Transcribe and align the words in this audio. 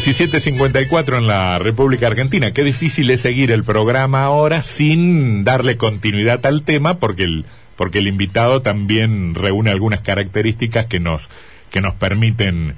17.54 0.00 1.18
en 1.18 1.26
la 1.26 1.58
República 1.58 2.06
Argentina. 2.06 2.52
Qué 2.52 2.64
difícil 2.64 3.10
es 3.10 3.20
seguir 3.20 3.52
el 3.52 3.64
programa 3.64 4.24
ahora 4.24 4.62
sin 4.62 5.44
darle 5.44 5.76
continuidad 5.76 6.46
al 6.46 6.62
tema 6.62 6.98
porque 6.98 7.24
el, 7.24 7.44
porque 7.76 7.98
el 7.98 8.06
invitado 8.06 8.62
también 8.62 9.34
reúne 9.34 9.70
algunas 9.70 10.00
características 10.00 10.86
que 10.86 11.00
nos, 11.00 11.28
que 11.70 11.82
nos 11.82 11.92
permiten 11.96 12.76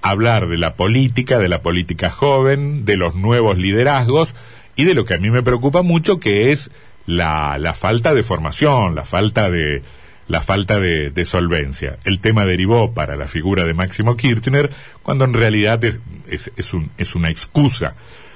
hablar 0.00 0.48
de 0.48 0.56
la 0.56 0.74
política, 0.74 1.38
de 1.38 1.50
la 1.50 1.60
política 1.60 2.08
joven, 2.08 2.86
de 2.86 2.96
los 2.96 3.16
nuevos 3.16 3.58
liderazgos 3.58 4.32
y 4.74 4.84
de 4.84 4.94
lo 4.94 5.04
que 5.04 5.12
a 5.12 5.18
mí 5.18 5.28
me 5.30 5.42
preocupa 5.42 5.82
mucho 5.82 6.20
que 6.20 6.52
es 6.52 6.70
la, 7.04 7.58
la 7.58 7.74
falta 7.74 8.14
de 8.14 8.22
formación, 8.22 8.94
la 8.94 9.04
falta 9.04 9.50
de, 9.50 9.82
la 10.28 10.40
falta 10.40 10.78
de, 10.78 11.24
solvencia. 11.24 11.98
El 12.04 12.20
tema 12.20 12.44
derivó 12.44 12.94
para 12.94 13.16
la 13.16 13.28
figura 13.28 13.64
de 13.64 13.74
Máximo 13.74 14.16
Kirchner, 14.16 14.70
cuando 15.02 15.24
en 15.24 15.34
realidad 15.34 15.82
es, 15.84 16.00
es, 16.28 16.74
un, 16.74 16.90
es 16.98 17.14
una 17.14 17.30
excusa. 17.30 17.94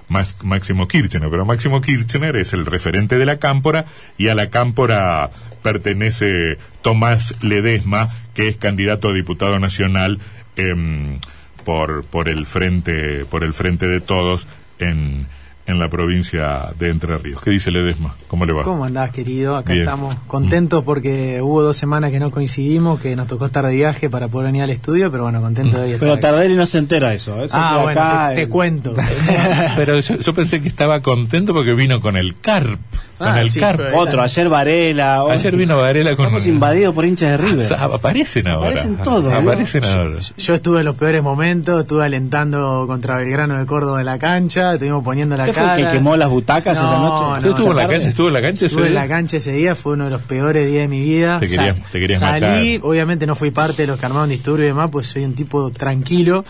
Más, 0.09 0.37
Máximo 0.45 0.87
Kirchner, 0.87 1.29
pero 1.29 1.45
Máximo 1.45 1.81
Kirchner 1.81 2.37
es 2.37 2.53
el 2.53 2.65
referente 2.65 3.19
de 3.19 3.27
la 3.27 3.39
cámpora 3.39 3.87
y 4.17 4.29
a 4.29 4.37
la 4.37 4.51
cámpora 4.51 5.31
pertenece 5.63 6.59
Tomás 6.81 7.43
Ledesma, 7.43 8.09
que 8.33 8.49
es 8.49 8.57
candidato 8.57 9.09
a 9.09 9.13
diputado 9.13 9.59
nacional 9.59 10.21
em, 10.55 11.19
por, 11.65 12.05
por, 12.05 12.29
el 12.29 12.47
frente, 12.47 13.25
por 13.25 13.43
el 13.43 13.53
frente 13.53 13.89
de 13.89 14.01
todos 14.01 14.47
en, 14.79 15.27
en 15.67 15.79
la 15.79 15.89
provincia 15.89 16.69
de 16.79 16.91
Entre 16.91 17.19
Ríos. 17.19 17.41
¿Qué 17.41 17.51
dice 17.51 17.71
Ledesma? 17.71 18.15
¿Cómo 18.29 18.47
le 18.47 18.53
va? 18.53 18.63
¿Cómo 18.63 18.85
andás, 18.85 19.11
querido? 19.11 19.57
Acá 19.57 19.75
estamos 19.75 20.15
contentos 20.27 20.85
porque 20.85 21.41
hubo 21.43 21.63
dos 21.63 21.77
semanas 21.77 22.11
que 22.13 22.21
no 22.21 22.31
coincidimos, 22.31 23.01
que 23.01 23.17
nos 23.17 23.27
tocó 23.27 23.47
estar 23.47 23.67
de 23.67 23.75
viaje 23.75 24.09
para 24.09 24.29
poder 24.29 24.47
venir 24.47 24.63
al 24.63 24.71
estudio, 24.71 25.11
pero 25.11 25.25
bueno, 25.25 25.41
contento 25.41 25.81
de 25.81 25.91
ir. 25.91 25.99
Pero 25.99 26.19
Tardelli 26.19 26.55
no 26.55 26.67
se 26.67 26.79
entera 26.79 27.13
eso. 27.15 27.43
eso 27.43 27.57
ah, 27.59 27.81
bueno, 27.83 28.35
te, 28.35 28.49
cuento. 28.49 28.95
pero 29.77 29.99
yo, 29.99 30.35
pensé 30.35 30.61
que 30.61 30.69
estaba 30.69 31.03
contento 31.03 31.53
porque 31.53 31.75
vino 31.75 32.01
con 32.01 32.17
el 32.17 32.37
CARP. 32.37 32.79
Con 33.19 33.29
ah, 33.29 33.41
el 33.41 33.53
CARP. 33.53 33.95
Otro, 33.95 34.23
ayer 34.23 34.49
Varela. 34.49 35.23
Ayer 35.31 35.57
vino 35.57 35.79
Varela 35.79 36.17
con... 36.17 36.27
Estamos 36.27 36.47
invadidos 36.47 36.95
por 36.95 37.05
hinchas 37.05 37.31
de 37.33 37.37
River. 37.39 37.75
aparecen 37.79 38.47
ahora. 38.49 38.69
Aparecen 38.69 38.97
todos. 38.99 39.33
Aparecen 39.33 39.85
ahora. 39.85 40.17
Yo, 40.37 40.55
estuve 40.55 40.81
en 40.81 40.85
los 40.85 40.97
peores 40.97 41.23
momentos, 41.23 41.83
estuve 41.83 42.05
alentando 42.05 42.85
contra 42.87 43.17
Belgrano 43.17 43.59
de 43.59 43.67
Córdoba 43.67 44.01
en 44.01 44.07
la 44.07 44.19
cancha, 44.19 44.75
estuvimos 44.75 45.03
poniendo 45.03 45.37
la 45.37 45.47
fue 45.47 45.83
que 45.83 45.91
quemó 45.91 46.17
las 46.17 46.29
butacas 46.29 46.77
esa 46.77 46.99
noche? 46.99 47.49
estuvo 47.49 47.71
en 47.71 47.77
la 47.77 47.89
cancha? 47.89 48.09
¿Estuvo 48.09 48.29
en 48.29 48.35
la 48.35 48.43
cancha 48.43 48.67
ese 48.67 48.77
día? 48.77 48.87
en 48.87 48.95
la 48.95 49.09
cancha 49.09 49.37
ese 49.39 49.53
día, 49.53 49.75
fue 49.75 49.95
uno 49.95 50.05
de 50.05 50.11
los 50.11 50.23
peores 50.23 50.67
días 50.67 50.83
de 50.83 50.89
mi 50.89 51.01
vida. 51.01 51.39
Te, 51.41 51.49
querías, 51.49 51.77
te 51.91 52.19
Salí, 52.19 52.81
obviamente 52.83 53.27
no 53.27 53.35
fui 53.35 53.51
parte 53.51 53.83
de 53.83 53.89
los 53.89 53.99
que 53.99 54.07
armaron 54.07 54.29
disturbio 54.29 54.65
y 54.65 54.69
demás, 54.69 54.91
pues 54.91 55.07
soy 55.07 55.25
un 55.25 55.35
tipo 55.35 55.71
tranquilo, 55.71 56.45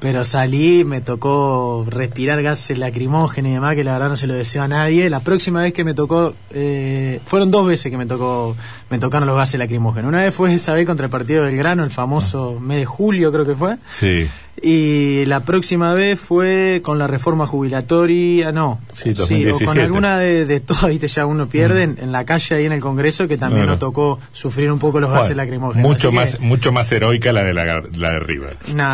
pero 0.00 0.24
salí, 0.24 0.84
me 0.84 1.00
tocó 1.02 1.86
respirar 1.88 2.42
gases 2.42 2.78
lacrimógenos 2.78 3.50
y 3.50 3.54
demás, 3.54 3.74
que 3.74 3.84
la 3.84 3.92
verdad 3.92 4.08
no 4.08 4.16
se 4.16 4.26
lo 4.26 4.34
deseo 4.34 4.62
a 4.62 4.68
nadie. 4.68 5.10
La 5.10 5.20
próxima 5.20 5.60
vez 5.62 5.74
que 5.74 5.84
me 5.84 5.94
tocó, 5.94 6.09
eh, 6.50 7.20
fueron 7.26 7.50
dos 7.50 7.66
veces 7.66 7.90
que 7.90 7.98
me 7.98 8.06
tocó, 8.06 8.56
me 8.90 8.98
tocaron 8.98 9.26
los 9.26 9.36
gases 9.36 9.58
lacrimógenos. 9.58 10.08
Una 10.08 10.20
vez 10.20 10.34
fue 10.34 10.52
esa 10.54 10.72
vez 10.74 10.86
contra 10.86 11.06
el 11.06 11.10
partido 11.10 11.44
del 11.44 11.56
grano, 11.56 11.84
el 11.84 11.90
famoso 11.90 12.58
mes 12.60 12.78
de 12.78 12.86
julio 12.86 13.32
creo 13.32 13.44
que 13.44 13.54
fue. 13.54 13.76
Sí. 13.98 14.28
Y 14.62 15.24
la 15.24 15.40
próxima 15.40 15.94
vez 15.94 16.20
fue 16.20 16.80
con 16.82 16.98
la 16.98 17.06
reforma 17.06 17.46
jubilatoria, 17.46 18.52
no, 18.52 18.78
sí, 18.92 19.14
o 19.50 19.58
con 19.64 19.78
alguna 19.78 20.18
de, 20.18 20.44
de 20.44 20.60
todas, 20.60 20.88
viste, 20.88 21.08
ya 21.08 21.24
uno 21.24 21.48
pierde 21.48 21.86
mm. 21.86 21.96
en, 21.98 22.12
la 22.12 22.26
calle 22.26 22.56
ahí 22.56 22.66
en 22.66 22.72
el 22.72 22.80
Congreso, 22.80 23.26
que 23.26 23.38
también 23.38 23.64
nos 23.64 23.78
tocó 23.78 24.20
sufrir 24.32 24.70
un 24.70 24.78
poco 24.78 25.00
los 25.00 25.10
gases 25.10 25.34
lacrimógenos. 25.34 25.88
Mucho 25.88 26.12
más, 26.12 26.40
mucho 26.40 26.72
más 26.72 26.92
heroica 26.92 27.32
la 27.32 27.42
de 27.42 27.54
la, 27.54 27.82
la 27.96 28.10
de 28.10 28.20
River. 28.20 28.56
No, 28.74 28.92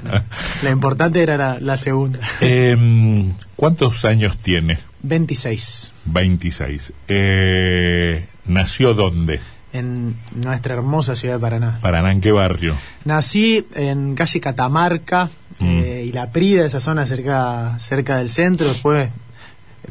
la 0.62 0.70
importante 0.70 1.22
era 1.22 1.58
la, 1.60 1.76
segunda. 1.76 2.18
Em, 2.40 3.34
¿Cuántos 3.54 4.04
años 4.04 4.38
tiene? 4.38 4.78
26. 5.06 5.92
26. 6.06 6.92
Eh, 7.08 8.28
¿Nació 8.46 8.94
dónde? 8.94 9.40
en 9.72 10.16
nuestra 10.34 10.74
hermosa 10.74 11.14
ciudad 11.14 11.34
de 11.34 11.40
Paraná. 11.40 11.78
¿Paraná 11.82 12.10
en 12.10 12.22
qué 12.22 12.32
barrio? 12.32 12.74
Nací 13.04 13.66
en 13.74 14.14
calle 14.14 14.40
Catamarca 14.40 15.28
mm. 15.58 15.78
eh, 15.82 16.04
y 16.06 16.12
La 16.12 16.30
Prida, 16.30 16.64
esa 16.64 16.80
zona 16.80 17.04
cerca, 17.04 17.74
cerca 17.78 18.16
del 18.16 18.30
centro, 18.30 18.68
después 18.68 19.10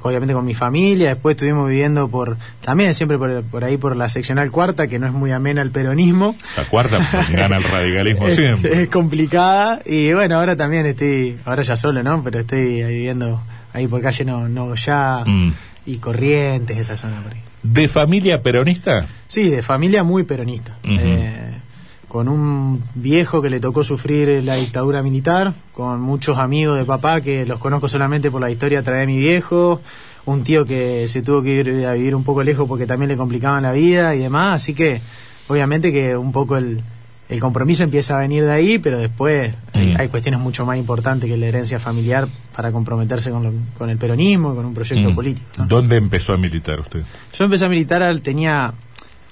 obviamente 0.01 0.33
con 0.33 0.45
mi 0.45 0.53
familia, 0.53 1.09
después 1.09 1.35
estuvimos 1.35 1.69
viviendo 1.69 2.07
por, 2.09 2.37
también 2.61 2.93
siempre 2.93 3.17
por, 3.17 3.63
ahí 3.63 3.77
por 3.77 3.95
la 3.95 4.09
seccional 4.09 4.51
cuarta, 4.51 4.87
que 4.87 4.99
no 4.99 5.07
es 5.07 5.13
muy 5.13 5.31
amena 5.31 5.61
al 5.61 5.71
peronismo. 5.71 6.35
La 6.57 6.65
cuarta 6.65 7.07
pues, 7.11 7.31
gana 7.31 7.57
el 7.57 7.63
radicalismo 7.71 8.29
siempre. 8.29 8.83
Es 8.83 8.89
complicada, 8.89 9.81
y 9.85 10.13
bueno, 10.13 10.37
ahora 10.37 10.55
también 10.55 10.85
estoy, 10.85 11.37
ahora 11.45 11.63
ya 11.63 11.75
solo, 11.75 12.03
¿no? 12.03 12.23
Pero 12.23 12.39
estoy 12.39 12.83
viviendo 12.83 13.41
ahí 13.75 13.87
por 13.87 14.01
calle 14.01 14.23
no, 14.23 14.47
no 14.47 14.73
ya 14.75 15.23
mm. 15.25 15.53
y 15.85 15.97
Corrientes, 15.97 16.77
esa 16.77 16.97
zona 16.97 17.21
por 17.21 17.33
ahí. 17.33 17.41
¿De 17.61 17.87
familia 17.87 18.41
peronista? 18.41 19.05
Sí, 19.27 19.49
de 19.49 19.61
familia 19.61 20.03
muy 20.03 20.23
peronista. 20.23 20.77
Eh, 20.83 21.59
con 22.07 22.29
un 22.29 22.81
viejo 22.95 23.41
que 23.41 23.49
le 23.49 23.59
tocó 23.59 23.83
sufrir 23.83 24.43
la 24.43 24.55
dictadura 24.55 25.03
militar, 25.03 25.53
con 25.73 25.99
muchos 25.99 26.37
amigos 26.37 26.77
de 26.77 26.85
papá 26.85 27.19
que 27.21 27.45
los 27.45 27.59
conozco 27.59 27.89
solamente 27.89 28.31
por 28.31 28.39
la 28.39 28.49
historia 28.49 28.79
a 28.79 28.83
través 28.83 29.01
de 29.01 29.07
mi 29.07 29.17
viejo, 29.17 29.81
un 30.25 30.43
tío 30.43 30.65
que 30.65 31.07
se 31.07 31.21
tuvo 31.21 31.43
que 31.43 31.55
ir 31.55 31.85
a 31.85 31.93
vivir 31.93 32.15
un 32.15 32.23
poco 32.23 32.43
lejos 32.43 32.67
porque 32.67 32.87
también 32.87 33.09
le 33.09 33.17
complicaban 33.17 33.63
la 33.63 33.73
vida 33.73 34.15
y 34.15 34.19
demás, 34.19 34.61
así 34.61 34.73
que 34.73 35.01
obviamente 35.47 35.91
que 35.91 36.15
un 36.15 36.31
poco 36.31 36.55
el, 36.55 36.81
el 37.27 37.39
compromiso 37.39 37.83
empieza 37.83 38.17
a 38.17 38.19
venir 38.19 38.43
de 38.43 38.51
ahí, 38.51 38.77
pero 38.77 38.99
después 38.99 39.53
hay, 39.73 40.07
cuestiones 40.09 40.39
mucho 40.39 40.65
más 40.65 40.77
importantes 40.77 41.29
que 41.29 41.35
la 41.37 41.47
herencia 41.47 41.79
familiar 41.79 42.27
para 42.55 42.71
comprometerse 42.71 43.31
con, 43.31 43.89
el 43.89 43.97
peronismo 43.97 44.53
y 44.53 44.55
con 44.55 44.65
un 44.65 44.73
proyecto 44.73 45.11
mm. 45.11 45.15
político. 45.15 45.47
¿Dónde 45.67 45.97
empezó 45.97 46.33
a 46.33 46.37
militar 46.37 46.79
usted? 46.79 47.03
Yo 47.33 47.45
empecé 47.45 47.65
a 47.65 47.69
militar, 47.69 48.19
tenía... 48.19 48.73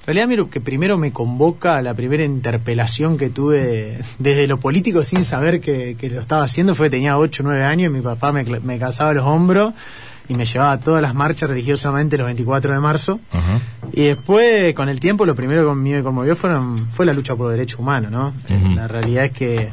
En 0.01 0.07
realidad, 0.07 0.27
miro 0.27 0.49
que 0.49 0.59
primero 0.59 0.97
me 0.97 1.13
convoca 1.13 1.81
la 1.81 1.93
primera 1.93 2.25
interpelación 2.25 3.17
que 3.17 3.29
tuve 3.29 3.99
desde 4.19 4.47
lo 4.47 4.59
político 4.59 5.05
sin 5.05 5.23
saber 5.23 5.61
que, 5.61 5.95
lo 6.11 6.19
estaba 6.19 6.43
haciendo. 6.43 6.75
Fue 6.75 6.89
tenía 6.89 7.17
8 7.17 7.41
o 7.41 7.45
9 7.45 7.63
años 7.63 7.89
y 7.89 7.93
mi 7.93 8.01
papá 8.01 8.33
me, 8.33 8.43
me 8.43 8.79
calzaba 8.79 9.13
los 9.13 9.25
hombros 9.25 9.73
y 10.29 10.35
me 10.35 10.45
llevaba 10.45 10.73
a 10.73 10.79
todas 10.79 11.01
las 11.01 11.13
marchas 11.13 11.49
religiosamente 11.49 12.17
los 12.17 12.25
24 12.25 12.73
de 12.73 12.79
marzo. 12.79 13.19
Y 13.91 14.05
después, 14.05 14.73
con 14.73 14.89
el 14.89 14.99
tiempo, 14.99 15.25
lo 15.25 15.35
primero 15.35 15.67
que 15.67 15.75
me 15.75 16.03
conmovió 16.03 16.35
fueron, 16.35 16.77
fue 16.93 17.05
la 17.05 17.13
lucha 17.13 17.35
por 17.35 17.51
derechos 17.51 17.79
humanos, 17.79 18.11
¿no? 18.11 18.33
Eh, 18.49 18.73
la 18.75 18.87
realidad 18.87 19.25
es 19.25 19.31
que 19.31 19.71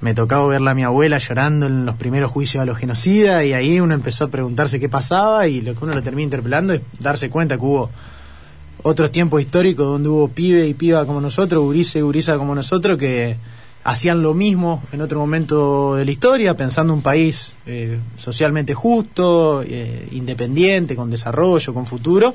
me 0.00 0.12
tocaba 0.12 0.46
verla 0.46 0.72
a 0.72 0.74
mi 0.74 0.82
abuela 0.82 1.16
llorando 1.18 1.66
en 1.66 1.86
los 1.86 1.96
primeros 1.96 2.30
juicios 2.30 2.60
a 2.60 2.66
los 2.66 2.76
genocidas 2.76 3.42
y 3.44 3.54
ahí 3.54 3.80
uno 3.80 3.94
empezó 3.94 4.24
a 4.24 4.28
preguntarse 4.28 4.78
qué 4.78 4.88
pasaba 4.88 5.48
y 5.48 5.62
lo 5.62 5.74
que 5.74 5.82
uno 5.82 5.94
lo 5.94 6.02
termina 6.02 6.24
interpelando 6.24 6.74
es 6.74 6.82
darse 6.98 7.30
cuenta 7.30 7.56
que 7.56 7.64
hubo 7.64 7.90
otros 8.82 9.10
tiempos 9.10 9.40
históricos 9.40 9.86
donde 9.86 10.10
hubo 10.10 10.28
pibe 10.28 10.66
y 10.66 10.74
piba 10.74 11.06
como 11.06 11.22
nosotros, 11.22 11.62
gurice 11.62 12.00
y 12.00 12.02
gurisa 12.02 12.36
como 12.36 12.54
nosotros 12.54 12.98
que 12.98 13.38
hacían 13.84 14.22
lo 14.22 14.32
mismo 14.32 14.82
en 14.92 15.02
otro 15.02 15.20
momento 15.20 15.94
de 15.94 16.06
la 16.06 16.10
historia, 16.10 16.54
pensando 16.54 16.94
un 16.94 17.02
país 17.02 17.52
eh, 17.66 17.98
socialmente 18.16 18.72
justo, 18.74 19.62
eh, 19.62 20.08
independiente, 20.12 20.96
con 20.96 21.10
desarrollo, 21.10 21.74
con 21.74 21.86
futuro, 21.86 22.34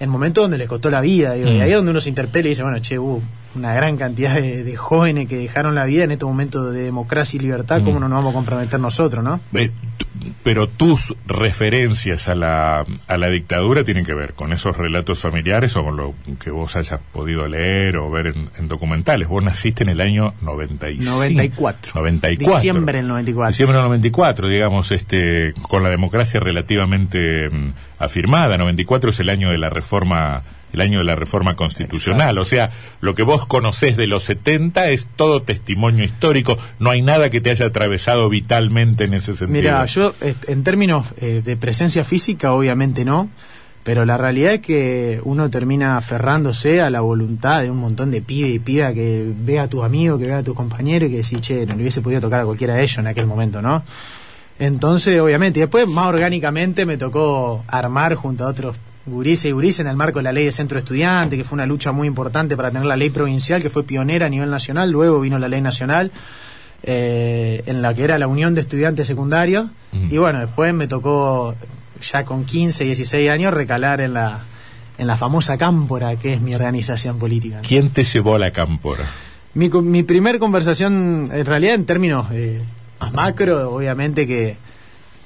en 0.00 0.08
momentos 0.08 0.42
donde 0.42 0.56
les 0.56 0.68
costó 0.68 0.90
la 0.90 1.02
vida. 1.02 1.36
Y 1.36 1.42
mm. 1.42 1.60
ahí 1.60 1.70
es 1.70 1.76
donde 1.76 1.90
uno 1.90 2.00
se 2.00 2.08
interpela 2.08 2.46
y 2.46 2.50
dice, 2.50 2.62
bueno, 2.62 2.78
che, 2.80 2.98
hubo 2.98 3.22
una 3.54 3.74
gran 3.74 3.98
cantidad 3.98 4.34
de, 4.34 4.76
jóvenes 4.76 5.28
que 5.28 5.36
dejaron 5.36 5.74
la 5.74 5.84
vida 5.84 6.04
en 6.04 6.12
estos 6.12 6.28
momentos 6.28 6.72
de 6.72 6.82
democracia 6.84 7.36
y 7.36 7.40
libertad, 7.40 7.82
¿cómo 7.84 7.98
mm. 7.98 8.00
no 8.00 8.08
nos 8.08 8.16
vamos 8.18 8.30
a 8.30 8.34
comprometer 8.34 8.80
nosotros, 8.80 9.22
no? 9.22 9.38
Pero 10.42 10.68
tus 10.68 11.14
referencias 11.26 12.28
a 12.28 12.34
la, 12.34 12.84
a 13.08 13.16
la 13.16 13.28
dictadura 13.28 13.84
tienen 13.84 14.04
que 14.04 14.14
ver 14.14 14.34
con 14.34 14.52
esos 14.52 14.76
relatos 14.76 15.20
familiares 15.20 15.76
o 15.76 15.84
con 15.84 15.96
lo 15.96 16.14
que 16.42 16.50
vos 16.50 16.76
hayas 16.76 17.00
podido 17.12 17.48
leer 17.48 17.96
o 17.96 18.10
ver 18.10 18.34
en, 18.56 18.68
documentales. 18.68 19.28
Vos 19.28 19.42
naciste 19.42 19.82
en 19.82 19.90
el 19.90 20.00
año 20.00 20.34
95. 20.42 21.10
94. 21.10 21.92
94. 21.94 22.56
Diciembre 22.56 22.98
del 22.98 23.08
94. 23.08 23.50
Diciembre 23.50 23.76
del 23.76 23.84
94, 23.86 24.48
digamos, 24.48 24.92
este, 24.92 25.54
con 25.68 25.82
la 25.82 25.90
democracia 25.90 26.40
relativamente 26.40 27.50
mm, 27.50 27.72
afirmada. 27.98 28.58
94 28.58 29.10
es 29.10 29.20
el 29.20 29.28
año 29.28 29.50
de 29.50 29.58
la 29.58 29.70
reforma 29.70 30.42
el 30.72 30.80
año 30.80 30.98
de 30.98 31.04
la 31.04 31.16
reforma 31.16 31.56
constitucional. 31.56 32.38
O 32.38 32.44
sea, 32.44 32.70
lo 33.00 33.14
que 33.14 33.22
vos 33.22 33.46
conocés 33.46 33.96
de 33.96 34.06
los 34.06 34.24
70 34.24 34.90
es 34.90 35.08
todo 35.16 35.42
testimonio 35.42 36.04
histórico, 36.04 36.58
no 36.78 36.90
hay 36.90 37.02
nada 37.02 37.30
que 37.30 37.40
te 37.40 37.50
haya 37.50 37.66
atravesado 37.66 38.28
vitalmente 38.28 39.04
en 39.04 39.14
ese 39.14 39.34
sentido. 39.34 39.60
Mira, 39.60 39.86
yo 39.86 40.14
en 40.20 40.64
términos 40.64 41.06
eh, 41.20 41.42
de 41.44 41.56
presencia 41.56 42.04
física, 42.04 42.52
obviamente 42.52 43.04
no, 43.04 43.28
pero 43.82 44.04
la 44.04 44.16
realidad 44.16 44.54
es 44.54 44.60
que 44.60 45.20
uno 45.24 45.48
termina 45.50 45.96
aferrándose 45.96 46.82
a 46.82 46.90
la 46.90 47.00
voluntad 47.00 47.62
de 47.62 47.70
un 47.70 47.78
montón 47.78 48.10
de 48.10 48.20
pibe 48.20 48.48
y 48.48 48.58
piba 48.58 48.92
que 48.92 49.32
ve 49.34 49.58
a 49.58 49.68
tu 49.68 49.82
amigo, 49.82 50.18
que 50.18 50.26
ve 50.26 50.34
a 50.34 50.42
tu 50.42 50.54
compañero 50.54 51.06
y 51.06 51.10
que 51.10 51.16
decís, 51.18 51.40
che, 51.40 51.64
no 51.64 51.74
le 51.74 51.82
hubiese 51.82 52.02
podido 52.02 52.20
tocar 52.20 52.40
a 52.40 52.44
cualquiera 52.44 52.74
de 52.74 52.82
ellos 52.82 52.98
en 52.98 53.06
aquel 53.06 53.26
momento, 53.26 53.62
¿no? 53.62 53.82
Entonces, 54.58 55.18
obviamente, 55.18 55.58
y 55.58 55.62
después 55.62 55.88
más 55.88 56.06
orgánicamente 56.08 56.84
me 56.84 56.98
tocó 56.98 57.64
armar 57.66 58.14
junto 58.14 58.44
a 58.44 58.48
otros 58.48 58.76
Gurice 59.06 59.48
y 59.48 59.52
Gurice 59.52 59.82
en 59.82 59.88
el 59.88 59.96
marco 59.96 60.18
de 60.18 60.24
la 60.24 60.32
ley 60.32 60.44
de 60.44 60.52
centro 60.52 60.78
estudiante, 60.78 61.36
que 61.36 61.44
fue 61.44 61.56
una 61.56 61.66
lucha 61.66 61.90
muy 61.92 62.06
importante 62.06 62.56
para 62.56 62.70
tener 62.70 62.86
la 62.86 62.96
ley 62.96 63.10
provincial, 63.10 63.62
que 63.62 63.70
fue 63.70 63.82
pionera 63.84 64.26
a 64.26 64.28
nivel 64.28 64.50
nacional, 64.50 64.90
luego 64.90 65.20
vino 65.20 65.38
la 65.38 65.48
ley 65.48 65.60
nacional. 65.60 66.10
eh, 66.82 67.62
en 67.66 67.82
la 67.82 67.92
que 67.92 68.04
era 68.04 68.18
la 68.18 68.26
Unión 68.26 68.54
de 68.54 68.62
Estudiantes 68.62 69.06
Secundarios. 69.06 69.70
Y 70.08 70.16
bueno, 70.16 70.38
después 70.40 70.72
me 70.72 70.88
tocó, 70.88 71.54
ya 72.10 72.24
con 72.24 72.44
15, 72.46 72.84
16 72.84 73.28
años, 73.30 73.52
recalar 73.52 74.00
en 74.00 74.14
la, 74.14 74.40
en 74.96 75.06
la 75.06 75.16
famosa 75.18 75.58
Cámpora, 75.58 76.16
que 76.16 76.32
es 76.32 76.40
mi 76.40 76.54
organización 76.54 77.18
política. 77.18 77.60
¿Quién 77.66 77.90
te 77.90 78.02
llevó 78.04 78.36
a 78.36 78.38
la 78.38 78.50
Cámpora? 78.52 79.04
Mi, 79.52 79.68
mi 79.68 80.04
primer 80.04 80.38
conversación, 80.38 81.28
en 81.32 81.44
realidad 81.44 81.74
en 81.74 81.84
términos 81.84 82.26
eh, 82.32 82.62
más 83.00 83.12
macro, 83.12 83.72
obviamente 83.74 84.26
que, 84.26 84.56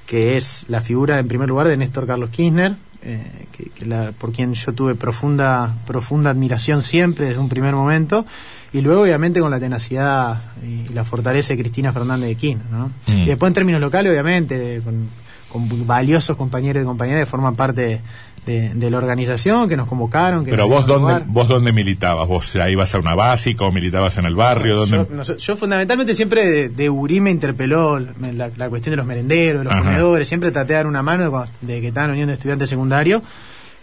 que 0.06 0.36
es 0.36 0.64
la 0.68 0.80
figura 0.80 1.18
en 1.20 1.28
primer 1.28 1.48
lugar 1.48 1.68
de 1.68 1.76
Néstor 1.76 2.06
Carlos 2.06 2.30
Kirchner, 2.30 2.74
eh, 3.04 3.46
que, 3.52 4.12
por 4.18 4.32
quien 4.32 4.54
yo 4.54 4.72
tuve 4.72 4.94
profunda, 4.94 5.74
profunda 5.86 6.30
admiración 6.30 6.82
siempre 6.82 7.26
desde 7.26 7.38
un 7.38 7.48
primer 7.48 7.74
momento, 7.74 8.24
y 8.72 8.80
luego 8.80 9.02
obviamente 9.02 9.40
con 9.40 9.50
la 9.50 9.60
tenacidad 9.60 10.42
y, 10.62 10.92
la 10.92 11.04
fortaleza 11.04 11.54
de 11.54 11.60
Cristina 11.60 11.92
Fernández 11.92 12.28
de 12.28 12.34
Kirchner. 12.34 12.70
¿no? 12.70 12.90
Mm. 13.06 13.22
Y 13.22 13.26
después 13.26 13.50
en 13.50 13.54
términos 13.54 13.80
locales, 13.80 14.10
obviamente, 14.10 14.80
con, 14.82 15.08
con 15.54 15.86
valiosos 15.86 16.36
compañeros 16.36 16.82
y 16.82 16.84
compañeras 16.84 17.22
que 17.22 17.26
forman 17.26 17.54
parte 17.54 18.00
de, 18.44 18.90
la 18.90 18.96
organización 18.96 19.68
que 19.68 19.76
nos 19.76 19.86
convocaron. 19.86 20.44
Pero 20.44 20.66
vos 20.66 20.84
dónde, 20.84 21.22
vos 21.28 21.46
dónde 21.46 21.72
militabas, 21.72 22.26
vos 22.26 22.56
ibas 22.56 22.92
a 22.92 22.98
una 22.98 23.14
básica 23.14 23.64
o 23.64 23.70
militabas 23.70 24.18
en 24.18 24.24
el 24.24 24.34
barrio. 24.34 24.84
Yo, 24.84 25.54
fundamentalmente 25.56 26.16
siempre 26.16 26.44
de, 26.44 26.68
de, 26.70 26.90
Urí 26.90 27.20
me 27.20 27.30
interpeló 27.30 28.00
la, 28.00 28.68
cuestión 28.68 28.94
de 28.94 28.96
los 28.96 29.06
merenderos, 29.06 29.62
de 29.62 29.70
los 29.70 29.78
comedores, 29.78 30.26
siempre 30.26 30.50
traté 30.50 30.72
de 30.72 30.78
dar 30.78 30.86
una 30.88 31.04
mano 31.04 31.46
de, 31.60 31.80
que 31.80 31.86
estaba 31.86 32.06
en 32.06 32.10
Unión 32.10 32.26
de 32.26 32.34
Estudiantes 32.34 32.68
Secundarios 32.68 33.22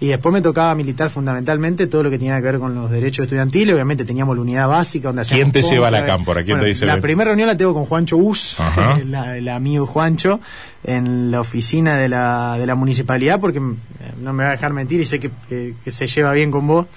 y 0.02 0.08
después 0.08 0.34
me 0.34 0.42
tocaba 0.42 0.74
militar 0.74 1.12
fundamentalmente 1.12 1.86
todo 1.86 2.02
lo 2.02 2.10
que 2.10 2.18
tenía 2.18 2.36
que 2.38 2.42
ver 2.42 2.58
con 2.58 2.74
los 2.74 2.90
derechos 2.90 3.26
estudiantiles. 3.26 3.76
Obviamente 3.76 4.04
teníamos 4.04 4.36
la 4.36 4.42
unidad 4.42 4.68
básica 4.68 5.10
donde 5.10 5.24
¿Quién 5.26 5.52
te 5.52 5.62
lleva 5.62 5.90
a 5.90 5.92
la 5.92 6.04
cámpora? 6.04 6.44
¿Quién 6.44 6.60
te 6.60 6.66
dice? 6.66 6.88
La 6.88 7.00
primera 7.00 7.30
reunión 7.30 7.48
la 7.48 7.56
tengo 7.56 7.76
con 7.76 7.86
Juancho 7.86 8.18
Bus, 8.18 8.58
el, 9.00 9.48
amigo 9.48 9.86
Juancho, 9.86 10.40
en 10.84 11.30
la 11.30 11.40
oficina 11.40 11.98
de 11.98 12.10
la, 12.10 12.56
de 12.58 12.66
la 12.66 12.74
municipalidad, 12.74 13.40
porque 13.40 13.60
eh, 13.60 13.62
no 14.20 14.34
me 14.34 14.44
va 14.44 14.50
a 14.50 14.54
dejar 14.54 14.74
mentir 14.74 15.02
y 15.02 15.06
sé 15.06 15.20
que, 15.20 15.30
se 15.86 16.08
lleva 16.08 16.34
bien 16.34 16.50
con 16.50 16.66
vos. 16.66 16.88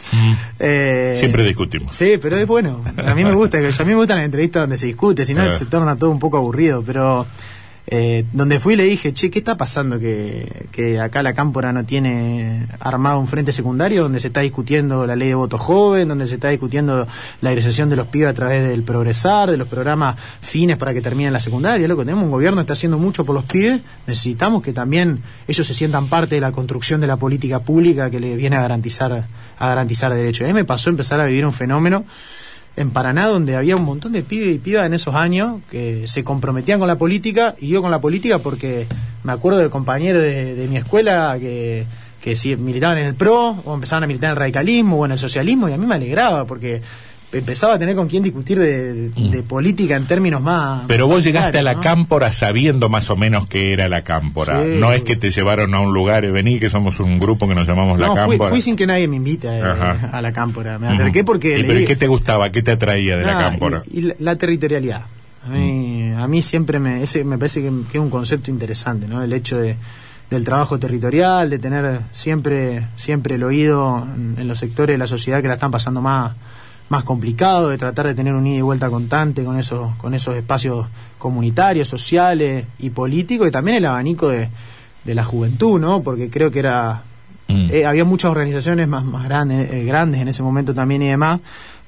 Eh, 0.59 1.15
Siempre 1.19 1.45
discutimos. 1.45 1.93
Sí, 1.93 2.19
pero 2.23 2.39
es 2.39 2.47
bueno. 2.47 2.83
A 3.05 3.15
mí 3.15 3.23
me 3.23 3.35
gusta, 3.35 3.59
a 3.59 3.85
mí 3.85 3.91
me 3.91 3.97
gustan 3.97 4.17
las 4.17 4.25
entrevistas 4.25 4.63
donde 4.63 4.79
se 4.79 4.87
discute, 4.87 5.27
si 5.27 5.35
no 5.35 5.51
se 5.51 5.67
torna 5.67 5.95
todo 5.95 6.09
un 6.09 6.19
poco 6.19 6.39
aburrido, 6.39 6.83
pero 6.83 7.27
eh, 7.87 8.25
donde 8.33 8.61
fui 8.61 8.77
le 8.77 8.85
dije, 8.85 9.13
che, 9.13 9.31
¿qué 9.31 9.41
está 9.41 9.59
pasando 9.59 9.99
que, 9.99 10.69
que, 10.73 10.99
acá 10.99 11.23
la 11.23 11.35
Cámpora 11.35 11.71
no 11.73 11.85
tiene 11.85 12.67
armado 12.81 13.19
un 13.19 13.29
frente 13.29 13.53
secundario 13.53 14.03
donde 14.03 14.21
se 14.21 14.29
está 14.29 14.41
discutiendo 14.41 15.07
la 15.07 15.17
ley 15.17 15.29
de 15.29 15.35
voto 15.35 15.59
joven, 15.59 16.09
donde 16.09 16.27
se 16.27 16.35
está 16.35 16.49
discutiendo 16.49 17.07
la 17.43 17.51
egresación 17.51 17.91
de 17.91 17.97
los 17.97 18.07
pibes 18.07 18.29
a 18.29 18.35
través 18.35 18.67
del 18.67 18.85
progresar, 18.85 19.51
de 19.51 19.59
los 19.59 19.69
programas 19.69 20.17
fines 20.41 20.79
para 20.79 20.95
que 20.95 21.03
terminen 21.03 21.35
la 21.35 21.41
secundaria? 21.41 21.87
Loco, 21.87 22.05
tenemos 22.05 22.25
un 22.25 22.31
gobierno 22.31 22.63
está 22.63 22.73
haciendo 22.73 22.99
mucho 22.99 23.25
por 23.27 23.35
los 23.35 23.45
pibes, 23.45 23.83
necesitamos 24.07 24.63
que 24.63 24.73
también 24.73 25.23
ellos 25.47 25.67
se 25.67 25.75
sientan 25.75 26.09
parte 26.09 26.37
de 26.37 26.41
la 26.41 26.53
construcción 26.53 27.03
de 27.03 27.07
la 27.07 27.19
política 27.19 27.61
pública 27.61 28.09
que 28.09 28.19
le 28.19 28.35
viene 28.37 28.57
a 28.57 28.63
garantizar, 28.63 29.27
a 29.59 29.69
garantizar 29.69 30.13
derechos. 30.15 30.49
A 30.49 30.55
me 30.55 30.65
pasó 30.65 30.89
empezar 30.89 31.21
a 31.21 31.27
vivir 31.27 31.45
un 31.45 31.53
fenómeno 31.53 32.05
en 32.77 32.91
Paraná, 32.91 33.29
donde 33.29 33.57
había 33.57 33.77
un 33.77 33.85
montón 33.85 34.13
de 34.13 34.23
pibes 34.23 34.57
y 34.57 34.59
pibas 34.59 34.87
en 34.87 34.95
esos 34.95 35.15
años 35.15 35.61
que 35.71 36.09
se 36.09 36.25
comprometían 36.25 36.79
con 36.79 36.89
la 36.89 36.99
política 36.99 37.55
y 37.59 37.69
yo 37.69 37.83
con 37.83 37.91
la 37.91 38.01
política 38.01 38.39
porque 38.39 38.87
me 39.23 39.33
acuerdo 39.33 39.61
de 39.61 39.71
compañeros 39.71 40.23
de, 40.23 40.67
mi 40.69 40.77
escuela 40.77 41.37
que, 41.39 41.87
que 42.21 42.35
si 42.35 42.57
militaban 42.57 42.99
en 42.99 43.07
el 43.07 43.15
PRO 43.15 43.63
o 43.65 43.75
empezaban 43.75 44.05
a 44.05 44.07
militar 44.07 44.29
en 44.29 44.33
el 44.33 44.37
radicalismo 44.37 44.99
o 44.99 45.05
en 45.05 45.13
el 45.13 45.19
socialismo 45.19 45.69
y 45.69 45.73
a 45.73 45.77
mí 45.77 45.87
me 45.87 45.95
alegraba 45.95 46.47
porque 46.47 46.83
empezaba 47.39 47.75
a 47.75 47.79
tener 47.79 47.95
con 47.95 48.09
quién 48.09 48.23
discutir 48.23 48.59
de, 48.59 49.11
mm. 49.15 49.43
política 49.43 49.97
en 49.97 50.07
términos 50.07 50.41
más... 50.41 50.85
Pero 50.87 51.09
vos 51.09 51.25
llegaste 51.25 51.59
a 51.59 51.63
la 51.63 51.81
cámpora 51.81 52.33
sabiendo 52.33 52.89
más 52.89 53.11
o 53.11 53.17
menos 53.17 53.47
qué 53.49 53.73
era 53.73 53.89
la 53.89 54.03
cámpora. 54.03 54.63
No 54.63 54.93
es 54.93 55.03
que 55.03 55.17
te 55.17 55.31
llevaron 55.31 55.75
a 55.75 55.81
un 55.81 55.93
lugar 55.93 56.25
y 56.25 56.31
vení, 56.31 56.61
que 56.61 56.71
somos 56.71 57.01
un 57.01 57.19
grupo 57.19 57.49
que 57.49 57.55
nos 57.55 57.67
llamamos 57.67 57.99
la 57.99 58.15
cámpora. 58.15 58.51
Fui, 58.51 58.63
sin 58.63 58.77
que 58.77 58.87
nadie 58.87 59.09
me 59.09 59.17
invite 59.17 59.49
eh, 59.49 59.63
a, 59.63 60.21
la 60.23 60.33
cámpora. 60.33 60.79
Me 60.79 60.89
acerqué 60.89 61.25
porque... 61.25 61.59
¿Y 61.59 61.65
pero 61.65 61.87
qué 61.87 61.97
te 61.97 62.07
gustaba? 62.07 62.51
¿Qué 62.51 62.63
te 62.63 62.73
atraía 62.73 63.17
de 63.17 63.25
la 63.25 63.39
cámpora? 63.39 63.83
Y, 63.91 64.13
la, 64.19 64.37
territorialidad. 64.37 65.03
A 65.47 65.51
mí, 65.51 66.11
mm. 66.15 66.19
a 66.19 66.29
mí 66.29 66.43
siempre 66.43 66.79
me, 66.79 67.03
ese 67.03 67.25
me 67.25 67.39
parece 67.39 67.61
que, 67.61 67.69
es 67.69 68.01
un 68.01 68.11
concepto 68.11 68.51
interesante, 68.51 69.07
¿no? 69.09 69.23
El 69.23 69.33
hecho 69.33 69.59
de 69.59 69.77
del 70.31 70.43
trabajo 70.43 70.79
territorial, 70.79 71.51
de 71.51 71.59
tener 71.59 72.01
siempre 72.13 72.87
siempre 72.97 73.35
el 73.35 73.45
oído 73.45 74.05
en 74.17 74.49
los 74.49 74.59
sectores 74.59 74.95
de 74.95 74.99
la 74.99 75.07
sociedad 75.07 75.43
que 75.43 75.49
la 75.49 75.55
están 75.55 75.71
pasando 75.71 76.01
más 76.01 76.33
más 76.89 77.05
complicado, 77.05 77.71
de 77.71 77.79
tratar 77.79 78.07
de 78.07 78.15
tener 78.15 78.35
un 78.35 78.47
ida 78.47 78.59
y 78.59 78.63
vuelta 78.63 78.91
constante 78.91 79.45
con 79.45 79.59
esos, 79.59 79.95
con 79.97 80.15
esos 80.15 80.37
espacios 80.37 80.87
comunitarios, 81.19 81.89
sociales 81.89 82.67
y 82.79 82.91
políticos, 82.91 83.49
y 83.49 83.51
también 83.51 83.79
el 83.79 83.87
abanico 83.87 84.29
de, 84.29 84.49
de 85.05 85.15
la 85.15 85.25
juventud, 85.25 85.81
¿no? 85.81 86.03
Porque 86.03 86.31
creo 86.31 86.51
que 86.51 86.59
era 86.59 87.03
mm. 87.49 87.69
eh, 87.71 87.87
había 87.87 88.05
muchas 88.05 88.31
organizaciones 88.31 88.89
más, 88.89 89.05
más 89.05 89.25
grandes, 89.25 89.71
eh, 89.71 89.85
grandes 89.85 90.21
en 90.21 90.29
ese 90.29 90.43
momento 90.43 90.75
también 90.75 91.03
y 91.03 91.09
demás. 91.09 91.41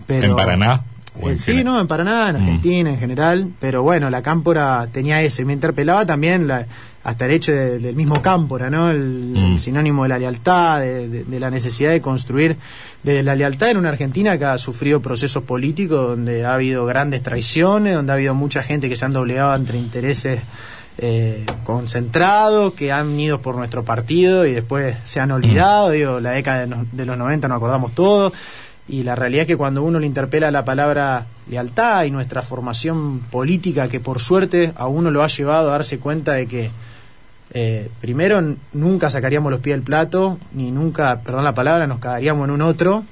Pero, 0.06 0.30
¿En 0.30 0.36
Paraná? 0.36 0.82
Eh, 1.22 1.38
sí, 1.38 1.64
no, 1.64 1.80
en 1.80 1.86
Paraná, 1.86 2.28
en 2.28 2.36
mm. 2.36 2.38
Argentina 2.38 2.90
en 2.90 2.98
general, 2.98 3.50
pero 3.58 3.82
bueno, 3.82 4.10
la 4.10 4.22
cámpora 4.22 4.86
tenía 4.92 5.22
ese, 5.22 5.44
me 5.44 5.54
interpelaba 5.54 6.04
también 6.04 6.46
la, 6.46 6.66
hasta 7.06 7.26
el 7.26 7.30
hecho 7.30 7.52
del 7.52 7.94
mismo 7.94 8.20
cámpora, 8.20 8.68
¿no? 8.68 8.90
El, 8.90 9.32
mm. 9.32 9.58
sinónimo 9.58 10.02
de 10.02 10.08
la 10.08 10.18
lealtad, 10.18 10.80
de, 10.80 11.24
la 11.38 11.50
necesidad 11.50 11.92
de 11.92 12.00
construir 12.00 12.56
de 13.04 13.22
la 13.22 13.36
lealtad 13.36 13.70
en 13.70 13.76
una 13.76 13.90
Argentina 13.90 14.36
que 14.36 14.44
ha 14.44 14.58
sufrido 14.58 15.00
procesos 15.00 15.44
políticos 15.44 16.08
donde 16.08 16.44
ha 16.44 16.54
habido 16.54 16.84
grandes 16.84 17.22
traiciones, 17.22 17.94
donde 17.94 18.10
ha 18.10 18.16
habido 18.16 18.34
mucha 18.34 18.60
gente 18.60 18.88
que 18.88 18.96
se 18.96 19.04
han 19.04 19.12
doblegado 19.12 19.54
entre 19.54 19.78
intereses 19.78 20.40
eh, 20.98 21.46
concentrados, 21.62 22.72
que 22.72 22.90
han 22.90 23.20
ido 23.20 23.40
por 23.40 23.54
nuestro 23.54 23.84
partido 23.84 24.44
y 24.44 24.54
después 24.54 24.96
se 25.04 25.20
han 25.20 25.30
olvidado, 25.30 25.90
mm. 25.90 25.92
digo, 25.92 26.18
la 26.18 26.32
década 26.32 26.66
de, 26.66 26.76
de 26.90 27.06
los 27.06 27.16
90 27.16 27.46
nos 27.46 27.56
acordamos 27.58 27.94
todos 27.94 28.32
y 28.88 29.04
la 29.04 29.14
realidad 29.14 29.42
es 29.42 29.46
que 29.46 29.56
cuando 29.56 29.84
uno 29.84 30.00
le 30.00 30.08
interpela 30.08 30.50
la 30.50 30.64
palabra 30.64 31.26
lealtad 31.48 32.02
y 32.02 32.10
nuestra 32.10 32.42
formación 32.42 33.20
política, 33.30 33.88
que 33.88 34.00
por 34.00 34.18
suerte 34.18 34.72
a 34.74 34.88
uno 34.88 35.12
lo 35.12 35.22
ha 35.22 35.28
llevado 35.28 35.68
a 35.68 35.72
darse 35.72 36.00
cuenta 36.00 36.32
de 36.32 36.48
que 36.48 36.70
eh, 37.52 37.88
primero 38.00 38.56
nunca 38.72 39.10
sacaríamos 39.10 39.50
los 39.50 39.60
pies 39.60 39.76
del 39.76 39.82
plato, 39.82 40.38
ni 40.52 40.70
nunca, 40.70 41.20
perdón 41.20 41.44
la 41.44 41.54
palabra, 41.54 41.86
nos 41.86 42.00
cagaríamos 42.00 42.46
en 42.46 42.50
un 42.50 42.62
otro, 42.62 43.04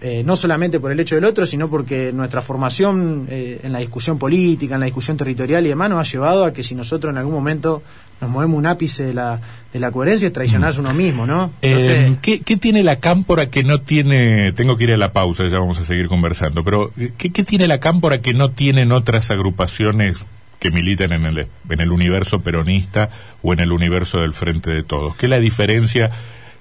eh, 0.00 0.22
no 0.24 0.36
solamente 0.36 0.78
por 0.78 0.92
el 0.92 1.00
hecho 1.00 1.16
del 1.16 1.24
otro, 1.24 1.44
sino 1.44 1.68
porque 1.68 2.12
nuestra 2.12 2.40
formación 2.40 3.26
eh, 3.28 3.60
en 3.64 3.72
la 3.72 3.80
discusión 3.80 4.16
política, 4.16 4.74
en 4.74 4.80
la 4.80 4.86
discusión 4.86 5.16
territorial 5.16 5.66
y 5.66 5.70
demás 5.70 5.90
nos 5.90 5.98
ha 5.98 6.08
llevado 6.08 6.44
a 6.44 6.52
que 6.52 6.62
si 6.62 6.76
nosotros 6.76 7.10
en 7.10 7.18
algún 7.18 7.34
momento 7.34 7.82
nos 8.20 8.30
movemos 8.30 8.58
un 8.58 8.66
ápice 8.66 9.06
de 9.06 9.14
la, 9.14 9.40
de 9.72 9.80
la 9.80 9.90
coherencia 9.90 10.28
es 10.28 10.32
traicionarse 10.32 10.78
uno 10.78 10.94
mismo, 10.94 11.26
¿no? 11.26 11.50
Eh, 11.62 12.16
¿qué, 12.22 12.38
tiene 12.38 12.84
la 12.84 13.00
cámpora 13.00 13.50
que 13.50 13.64
no 13.64 13.80
tiene, 13.80 14.52
tengo 14.52 14.76
que 14.76 14.84
ir 14.84 14.92
a 14.92 14.96
la 14.96 15.12
pausa, 15.12 15.44
ya 15.48 15.58
vamos 15.58 15.78
a 15.78 15.84
seguir 15.84 16.06
conversando, 16.06 16.62
pero 16.62 16.92
¿qué, 17.16 17.30
qué 17.30 17.42
tiene 17.42 17.66
la 17.66 17.80
cámpora 17.80 18.20
que 18.20 18.34
no 18.34 18.52
tienen 18.52 18.92
otras 18.92 19.32
agrupaciones 19.32 20.24
que 20.58 20.70
militan 20.70 21.12
en 21.12 21.24
el, 21.24 21.46
en 21.68 21.80
el 21.80 21.92
universo 21.92 22.40
peronista 22.40 23.10
o 23.42 23.52
en 23.52 23.60
el 23.60 23.72
universo 23.72 24.18
del 24.18 24.32
Frente 24.32 24.70
de 24.70 24.82
Todos? 24.82 25.16
¿Qué 25.16 25.28
la 25.28 25.38
diferencia, 25.38 26.10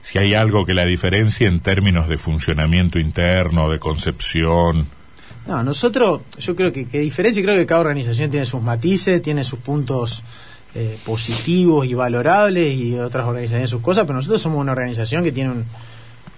si 0.01 0.20
hay 0.20 0.34
algo 0.34 0.66
que 0.66 0.74
la 0.74 0.86
diferencia 0.86 1.48
en 1.48 1.60
términos 1.60 2.08
de 2.08 2.18
funcionamiento 2.18 3.00
interno, 3.00 3.70
de 3.70 3.80
concepción? 3.80 4.88
No, 5.48 5.63
nosotros, 5.63 6.22
yo 6.39 6.56
creo 6.56 6.72
que, 6.72 6.88
que 6.88 7.00
diferencia, 7.00 7.42
creo 7.42 7.56
que 7.56 7.66
cada 7.66 7.82
organización 7.82 8.30
tiene 8.30 8.46
sus 8.46 8.62
matices, 8.62 9.22
tiene 9.22 9.44
sus 9.44 9.60
puntos 9.60 10.24
eh, 10.75 11.00
positivos 11.06 11.88
y 11.88 11.94
valorables 11.94 12.75
y 12.77 13.00
otras 13.00 13.25
organizaciones 13.25 13.70
sus 13.70 13.82
cosas, 13.82 14.06
pero 14.06 14.18
nosotros 14.18 14.42
somos 14.42 14.60
una 14.60 14.74
organización 14.74 15.24
que 15.24 15.32
tiene 15.32 15.51
un, 15.51 15.66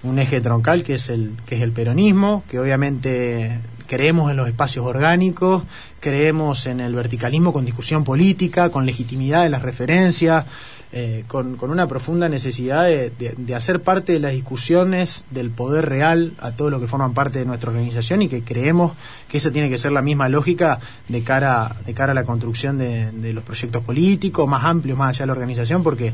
un 0.03 0.19
eje 0.19 0.39
troncal 0.39 0.83
que 0.83 0.93
es 0.93 1.09
el 1.09 1.33
que 1.45 1.55
es 1.55 1.61
el 1.61 1.71
peronismo, 1.71 2.43
que 2.49 2.59
obviamente 2.59 3.59
creemos 3.89 4.29
en 4.29 4.37
los 4.37 4.47
espacios 4.47 4.85
orgánicos, 4.85 5.63
creemos 5.99 6.67
en 6.67 6.79
el 6.79 6.93
verticalismo 6.93 7.51
con 7.51 7.65
discusión 7.65 8.03
política, 8.03 8.69
con 8.69 8.85
legitimidad 8.85 9.43
de 9.43 9.49
las 9.49 9.63
referencias, 9.63 10.45
eh, 10.91 11.23
con, 11.27 11.57
una 11.59 11.87
profunda 11.87 12.29
necesidad 12.29 12.85
de, 12.85 13.55
hacer 13.55 13.81
parte 13.81 14.13
de 14.13 14.19
las 14.19 14.33
discusiones 14.33 15.25
del 15.31 15.49
poder 15.49 15.89
real 15.89 16.33
a 16.39 16.51
todo 16.51 16.69
lo 16.69 16.79
que 16.79 16.87
forman 16.87 17.15
parte 17.15 17.39
de 17.39 17.45
nuestra 17.45 17.71
organización 17.71 18.21
y 18.21 18.29
que 18.29 18.43
creemos 18.43 18.93
que 19.27 19.37
esa 19.37 19.51
tiene 19.51 19.69
que 19.69 19.79
ser 19.79 19.91
la 19.91 20.03
misma 20.03 20.29
lógica 20.29 20.79
de 21.07 21.23
cara, 21.23 21.75
de 21.85 21.93
cara 21.95 22.11
a 22.11 22.15
la 22.15 22.25
construcción 22.25 22.77
de, 22.77 23.11
de 23.11 23.33
los 23.33 23.43
proyectos 23.43 23.83
políticos 23.83 24.47
más 24.47 24.65
amplios, 24.65 24.97
más 24.99 25.09
allá 25.09 25.23
de 25.23 25.27
la 25.27 25.33
organización, 25.33 25.81
porque 25.81 26.13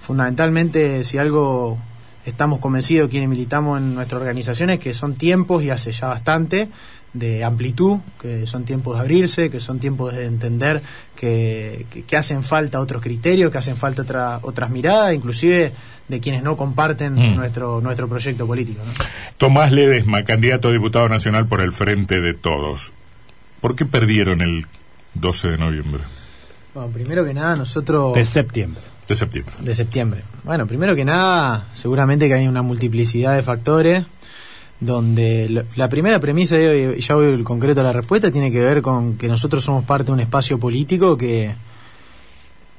fundamentalmente 0.00 1.02
si 1.02 1.18
algo 1.18 1.78
estamos 2.24 2.58
convencidos 2.60 3.08
quienes 3.08 3.28
militamos 3.28 3.78
en 3.78 3.94
nuestra 3.94 4.18
organización 4.18 4.70
es 4.70 4.80
que 4.80 4.94
son 4.94 5.14
tiempos 5.14 5.62
y 5.62 5.70
hace 5.70 5.92
ya 5.92 6.08
bastante 6.08 6.68
de 7.12 7.44
amplitud, 7.44 7.98
que 8.20 8.46
son 8.46 8.64
tiempos 8.64 8.96
de 8.96 9.00
abrirse, 9.00 9.50
que 9.50 9.60
son 9.60 9.78
tiempos 9.78 10.14
de 10.14 10.26
entender 10.26 10.82
que, 11.16 11.86
que, 12.06 12.16
hacen 12.16 12.42
falta 12.42 12.80
otros 12.80 13.02
criterios, 13.02 13.50
que 13.50 13.58
hacen 13.58 13.76
falta 13.76 14.02
otra, 14.02 14.38
otras 14.42 14.70
miradas, 14.70 15.14
inclusive 15.14 15.72
de 16.08 16.20
quienes 16.20 16.42
no 16.42 16.56
comparten 16.56 17.14
mm. 17.14 17.36
nuestro, 17.36 17.80
nuestro 17.80 18.08
proyecto 18.08 18.46
político. 18.46 18.82
Tomás 19.36 19.72
Ledesma, 19.72 20.24
candidato 20.24 20.68
a 20.68 20.72
diputado 20.72 21.08
nacional 21.08 21.46
por 21.46 21.60
el 21.60 21.72
Frente 21.72 22.20
de 22.20 22.34
Todos. 22.34 22.92
¿Por 23.60 23.74
qué 23.74 23.84
perdieron 23.84 24.40
el 24.40 24.66
12 25.20 25.48
de 25.48 25.58
noviembre. 25.58 26.02
Bueno, 26.74 26.90
primero 26.90 27.24
que 27.24 27.34
nada, 27.34 27.56
nosotros... 27.56 28.14
De 28.14 28.24
septiembre. 28.24 28.82
De 29.08 29.14
septiembre. 29.14 29.54
De 29.58 29.74
septiembre. 29.74 30.22
Bueno, 30.44 30.66
primero 30.66 30.94
que 30.94 31.04
nada, 31.04 31.66
seguramente 31.72 32.28
que 32.28 32.34
hay 32.34 32.46
una 32.46 32.62
multiplicidad 32.62 33.34
de 33.34 33.42
factores 33.42 34.04
donde 34.80 35.64
la 35.76 35.88
primera 35.88 36.20
premisa, 36.20 36.56
y 36.56 37.00
ya 37.00 37.14
voy 37.14 37.42
concreto 37.42 37.80
a 37.80 37.84
la 37.84 37.92
respuesta, 37.92 38.30
tiene 38.30 38.52
que 38.52 38.60
ver 38.60 38.82
con 38.82 39.16
que 39.16 39.28
nosotros 39.28 39.64
somos 39.64 39.84
parte 39.84 40.06
de 40.06 40.12
un 40.12 40.20
espacio 40.20 40.58
político 40.58 41.16
que 41.16 41.54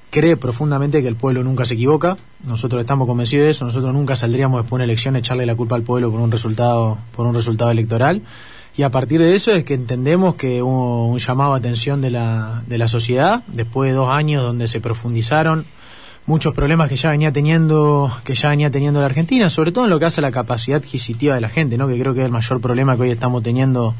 cree 0.09 0.37
profundamente 0.37 1.01
que 1.01 1.07
el 1.07 1.15
pueblo 1.15 1.43
nunca 1.43 1.65
se 1.65 1.73
equivoca. 1.75 2.17
Nosotros 2.47 2.81
estamos 2.81 3.07
convencidos 3.07 3.45
de 3.45 3.51
eso. 3.51 3.65
Nosotros 3.65 3.93
nunca 3.93 4.15
saldríamos 4.15 4.61
después 4.61 4.71
de 4.71 4.75
una 4.75 4.83
elección 4.85 5.15
a 5.15 5.19
echarle 5.19 5.45
la 5.45 5.55
culpa 5.55 5.75
al 5.75 5.83
pueblo 5.83 6.09
por 6.11 6.19
un 6.19 6.31
resultado, 6.31 6.97
por 7.15 7.25
un 7.25 7.35
resultado 7.35 7.69
electoral. 7.71 8.21
Y 8.77 8.83
a 8.83 8.91
partir 8.91 9.19
de 9.19 9.35
eso 9.35 9.53
es 9.53 9.65
que 9.65 9.73
entendemos 9.73 10.35
que 10.35 10.61
hubo 10.61 11.07
un 11.07 11.19
llamado 11.19 11.53
a 11.53 11.57
atención 11.57 12.01
de 12.01 12.11
la, 12.11 12.63
de 12.65 12.77
la 12.77 12.87
sociedad, 12.87 13.43
después 13.47 13.91
de 13.91 13.95
dos 13.95 14.09
años 14.09 14.43
donde 14.43 14.67
se 14.67 14.79
profundizaron 14.79 15.65
muchos 16.29 16.53
problemas 16.53 16.89
que 16.89 16.95
ya 16.95 17.09
venía 17.09 17.33
teniendo 17.33 18.11
que 18.23 18.35
ya 18.35 18.49
venía 18.49 18.69
teniendo 18.69 18.99
la 18.99 19.07
Argentina, 19.07 19.49
sobre 19.49 19.71
todo 19.71 19.85
en 19.85 19.89
lo 19.89 19.97
que 19.97 20.05
hace 20.05 20.21
a 20.21 20.21
la 20.21 20.31
capacidad 20.31 20.77
adquisitiva 20.77 21.33
de 21.33 21.41
la 21.41 21.49
gente, 21.49 21.75
¿no? 21.75 21.87
que 21.87 21.99
creo 21.99 22.13
que 22.13 22.19
es 22.19 22.25
el 22.27 22.31
mayor 22.31 22.61
problema 22.61 22.95
que 22.95 23.01
hoy 23.01 23.09
estamos 23.09 23.41
teniendo 23.41 23.95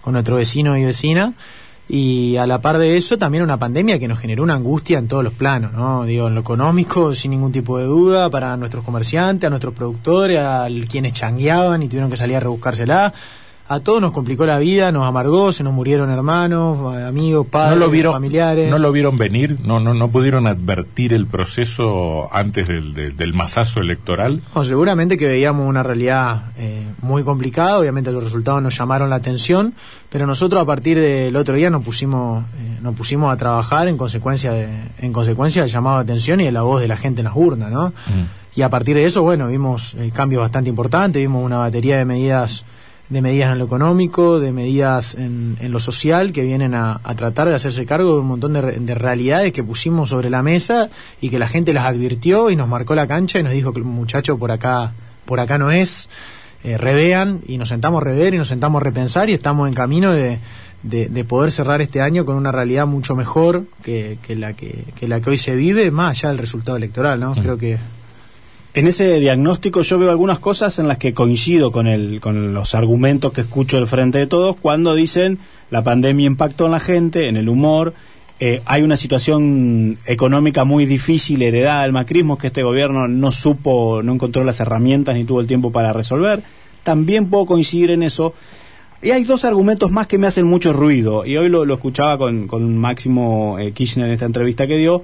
con 0.00 0.14
nuestro 0.14 0.36
vecino 0.36 0.74
y 0.78 0.86
vecina. 0.86 1.34
Y 1.86 2.36
a 2.38 2.46
la 2.46 2.62
par 2.62 2.78
de 2.78 2.96
eso, 2.96 3.18
también 3.18 3.44
una 3.44 3.58
pandemia 3.58 3.98
que 3.98 4.08
nos 4.08 4.18
generó 4.18 4.42
una 4.42 4.54
angustia 4.54 4.98
en 4.98 5.06
todos 5.06 5.22
los 5.22 5.34
planos, 5.34 5.74
¿no? 5.74 6.04
Digo, 6.04 6.28
en 6.28 6.34
lo 6.34 6.40
económico, 6.40 7.14
sin 7.14 7.30
ningún 7.32 7.52
tipo 7.52 7.78
de 7.78 7.84
duda, 7.84 8.30
para 8.30 8.56
nuestros 8.56 8.82
comerciantes, 8.82 9.46
a 9.46 9.50
nuestros 9.50 9.74
productores, 9.74 10.38
a 10.38 10.68
quienes 10.88 11.12
changueaban 11.12 11.82
y 11.82 11.88
tuvieron 11.88 12.10
que 12.10 12.16
salir 12.16 12.36
a 12.36 12.40
rebuscársela 12.40 13.12
a 13.68 13.80
todos 13.80 14.00
nos 14.00 14.12
complicó 14.12 14.46
la 14.46 14.58
vida, 14.58 14.92
nos 14.92 15.06
amargó, 15.06 15.50
se 15.50 15.64
nos 15.64 15.72
murieron 15.72 16.10
hermanos, 16.10 16.94
amigos, 16.96 17.46
padres, 17.48 17.78
¿No 17.78 17.86
lo 17.86 17.90
vieron, 17.90 18.12
familiares. 18.12 18.70
¿No 18.70 18.78
lo 18.78 18.92
vieron 18.92 19.18
venir? 19.18 19.58
¿No, 19.60 19.80
no, 19.80 19.92
no 19.92 20.08
pudieron 20.08 20.46
advertir 20.46 21.12
el 21.12 21.26
proceso 21.26 22.28
antes 22.32 22.68
del, 22.68 22.94
del, 22.94 23.34
masazo 23.34 23.80
electoral? 23.80 24.40
seguramente 24.64 25.16
que 25.16 25.26
veíamos 25.26 25.68
una 25.68 25.82
realidad 25.82 26.52
eh, 26.58 26.86
muy 27.02 27.24
complicada, 27.24 27.78
obviamente 27.78 28.12
los 28.12 28.22
resultados 28.22 28.62
nos 28.62 28.76
llamaron 28.78 29.10
la 29.10 29.16
atención, 29.16 29.74
pero 30.10 30.26
nosotros 30.26 30.62
a 30.62 30.64
partir 30.64 30.98
del 30.98 31.34
otro 31.34 31.56
día 31.56 31.68
nos 31.68 31.84
pusimos, 31.84 32.44
eh, 32.58 32.78
nos 32.82 32.94
pusimos 32.94 33.32
a 33.32 33.36
trabajar 33.36 33.88
en 33.88 33.96
consecuencia, 33.96 34.52
de, 34.52 34.68
en 34.98 35.12
consecuencia 35.12 35.62
del 35.62 35.70
llamado 35.70 35.96
de 35.96 36.02
atención 36.04 36.40
y 36.40 36.44
de 36.44 36.52
la 36.52 36.62
voz 36.62 36.80
de 36.80 36.88
la 36.88 36.96
gente 36.96 37.20
en 37.20 37.24
las 37.24 37.36
urnas, 37.36 37.70
¿no? 37.70 37.88
Mm. 37.88 38.46
Y 38.54 38.62
a 38.62 38.70
partir 38.70 38.96
de 38.96 39.04
eso, 39.04 39.22
bueno, 39.22 39.48
vimos 39.48 39.94
eh, 39.94 40.10
cambios 40.14 40.40
bastante 40.40 40.70
importantes, 40.70 41.20
vimos 41.20 41.44
una 41.44 41.58
batería 41.58 41.98
de 41.98 42.06
medidas 42.06 42.64
de 43.08 43.22
medidas 43.22 43.52
en 43.52 43.58
lo 43.58 43.66
económico, 43.66 44.40
de 44.40 44.52
medidas 44.52 45.14
en, 45.14 45.56
en 45.60 45.70
lo 45.72 45.78
social, 45.80 46.32
que 46.32 46.42
vienen 46.42 46.74
a, 46.74 47.00
tratar 47.16 47.48
de 47.48 47.54
hacerse 47.54 47.86
cargo 47.86 48.14
de 48.14 48.20
un 48.20 48.26
montón 48.26 48.52
de, 48.52 48.62
de, 48.62 48.94
realidades 48.94 49.52
que 49.52 49.62
pusimos 49.62 50.08
sobre 50.10 50.28
la 50.28 50.42
mesa 50.42 50.90
y 51.20 51.30
que 51.30 51.38
la 51.38 51.46
gente 51.46 51.72
las 51.72 51.86
advirtió 51.86 52.50
y 52.50 52.56
nos 52.56 52.68
marcó 52.68 52.94
la 52.94 53.06
cancha 53.06 53.38
y 53.38 53.42
nos 53.42 53.52
dijo 53.52 53.72
que 53.72 53.78
el 53.78 53.84
muchacho 53.84 54.38
por 54.38 54.50
acá, 54.50 54.92
por 55.24 55.38
acá 55.38 55.56
no 55.56 55.70
es, 55.70 56.08
eh, 56.64 56.78
revean 56.78 57.42
y 57.46 57.58
nos 57.58 57.68
sentamos 57.68 58.02
a 58.02 58.04
rever 58.04 58.34
y 58.34 58.38
nos 58.38 58.48
sentamos 58.48 58.80
a 58.80 58.84
repensar 58.84 59.30
y 59.30 59.34
estamos 59.34 59.68
en 59.68 59.74
camino 59.74 60.12
de, 60.12 60.40
de, 60.82 61.24
poder 61.24 61.52
cerrar 61.52 61.80
este 61.80 62.00
año 62.00 62.24
con 62.24 62.36
una 62.36 62.50
realidad 62.50 62.86
mucho 62.86 63.14
mejor 63.14 63.66
que, 63.82 64.18
que 64.22 64.34
la 64.34 64.54
que, 64.54 64.84
que, 64.98 65.06
la 65.06 65.20
que 65.20 65.30
hoy 65.30 65.38
se 65.38 65.54
vive, 65.54 65.90
más 65.90 66.18
allá 66.18 66.30
del 66.30 66.38
resultado 66.38 66.76
electoral, 66.76 67.20
¿no? 67.20 67.34
Creo 67.34 67.56
que 67.58 67.78
en 68.76 68.86
ese 68.86 69.18
diagnóstico 69.18 69.80
yo 69.80 69.98
veo 69.98 70.10
algunas 70.10 70.38
cosas 70.38 70.78
en 70.78 70.86
las 70.86 70.98
que 70.98 71.14
coincido 71.14 71.72
con, 71.72 71.86
el, 71.86 72.20
con 72.20 72.52
los 72.52 72.74
argumentos 72.74 73.32
que 73.32 73.40
escucho 73.40 73.78
del 73.78 73.86
frente 73.86 74.18
de 74.18 74.26
todos 74.26 74.54
cuando 74.60 74.94
dicen 74.94 75.38
la 75.70 75.82
pandemia 75.82 76.26
impactó 76.26 76.66
en 76.66 76.72
la 76.72 76.80
gente, 76.80 77.28
en 77.28 77.38
el 77.38 77.48
humor, 77.48 77.94
eh, 78.38 78.60
hay 78.66 78.82
una 78.82 78.98
situación 78.98 79.96
económica 80.04 80.64
muy 80.64 80.84
difícil 80.84 81.40
heredada 81.40 81.84
del 81.84 81.92
macrismo 81.92 82.36
que 82.36 82.48
este 82.48 82.62
gobierno 82.62 83.08
no 83.08 83.32
supo, 83.32 84.02
no 84.02 84.12
encontró 84.12 84.44
las 84.44 84.60
herramientas 84.60 85.14
ni 85.14 85.24
tuvo 85.24 85.40
el 85.40 85.46
tiempo 85.46 85.72
para 85.72 85.94
resolver. 85.94 86.42
También 86.82 87.30
puedo 87.30 87.46
coincidir 87.46 87.92
en 87.92 88.02
eso. 88.02 88.34
Y 89.00 89.10
hay 89.10 89.24
dos 89.24 89.46
argumentos 89.46 89.90
más 89.90 90.06
que 90.06 90.18
me 90.18 90.26
hacen 90.26 90.46
mucho 90.46 90.74
ruido, 90.74 91.24
y 91.24 91.38
hoy 91.38 91.48
lo, 91.48 91.64
escuchaba 91.72 92.18
con, 92.18 92.46
con 92.46 92.76
Máximo 92.76 93.58
eh, 93.58 93.72
Kirchner 93.72 94.06
en 94.06 94.12
esta 94.12 94.26
entrevista 94.26 94.66
que 94.66 94.76
dio. 94.76 95.02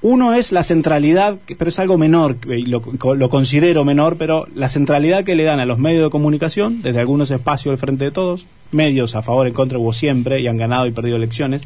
Uno 0.00 0.34
es 0.34 0.52
la 0.52 0.62
centralidad, 0.62 1.38
pero 1.58 1.70
es 1.70 1.78
algo 1.80 1.98
menor, 1.98 2.36
lo, 2.46 2.82
lo, 3.14 3.28
considero 3.28 3.84
menor, 3.84 4.16
pero 4.16 4.46
la 4.54 4.68
centralidad 4.68 5.24
que 5.24 5.34
le 5.34 5.42
dan 5.42 5.58
a 5.58 5.66
los 5.66 5.78
medios 5.78 6.04
de 6.04 6.10
comunicación, 6.10 6.82
desde 6.82 7.00
algunos 7.00 7.32
espacios 7.32 7.72
del 7.72 7.78
frente 7.78 8.04
de 8.04 8.10
todos, 8.12 8.46
medios 8.70 9.16
a 9.16 9.22
favor, 9.22 9.48
en 9.48 9.54
contra 9.54 9.78
hubo 9.78 9.92
siempre 9.92 10.40
y 10.40 10.46
han 10.46 10.56
ganado 10.56 10.86
y 10.86 10.92
perdido 10.92 11.16
elecciones. 11.16 11.62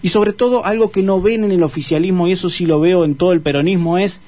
Y 0.00 0.10
sobre 0.10 0.32
todo 0.32 0.64
algo 0.64 0.92
que 0.92 1.02
no 1.02 1.20
ven 1.20 1.42
en 1.42 1.50
el 1.50 1.64
oficialismo, 1.64 2.28
y 2.28 2.32
eso 2.32 2.48
sí 2.50 2.66
lo 2.66 2.78
veo 2.78 3.04
en 3.04 3.16
todo 3.16 3.32
el 3.32 3.40
peronismo, 3.40 3.98
es 3.98 4.20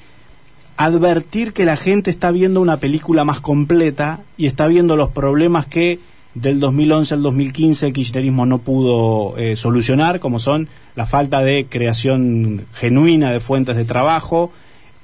advertir 0.76 1.52
que 1.52 1.64
la 1.64 1.76
gente 1.76 2.11
está 2.11 2.33
viendo 2.33 2.61
una 2.61 2.79
película 2.79 3.25
más 3.25 3.41
completa 3.41 4.21
y 4.37 4.47
está 4.47 4.67
viendo 4.67 4.97
los 4.97 5.11
problemas 5.11 5.67
que 5.67 6.00
del 6.34 6.60
2011 6.60 7.14
al 7.14 7.22
2015 7.22 7.88
el 7.88 7.92
kirchnerismo 7.92 8.46
no 8.46 8.58
pudo 8.58 9.36
eh, 9.36 9.56
solucionar, 9.56 10.20
como 10.20 10.38
son 10.38 10.68
la 10.94 11.06
falta 11.06 11.40
de 11.40 11.66
creación 11.68 12.66
genuina 12.74 13.30
de 13.32 13.40
fuentes 13.40 13.76
de 13.76 13.84
trabajo, 13.84 14.50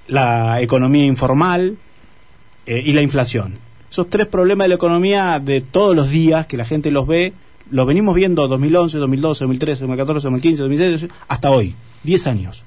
la 0.06 0.62
economía 0.62 1.04
informal 1.04 1.76
eh, 2.66 2.82
y 2.85 2.92
la 2.92 3.02
inflación. 3.02 3.54
Esos 3.90 4.08
tres 4.08 4.26
problemas 4.26 4.66
de 4.66 4.68
la 4.70 4.75
economía 4.76 5.40
de 5.40 5.61
todos 5.61 5.94
los 5.94 6.11
días 6.11 6.47
que 6.47 6.56
la 6.56 6.64
gente 6.64 6.90
los 6.90 7.06
ve, 7.06 7.32
los 7.70 7.87
venimos 7.87 8.14
viendo 8.14 8.49
2011, 8.49 8.99
2012, 8.99 9.44
2013, 9.44 9.80
2014, 9.80 10.25
2015, 10.25 10.62
2016, 10.62 11.12
hasta 11.28 11.50
hoy, 11.50 11.75
10 12.04 12.26
años. 12.26 12.64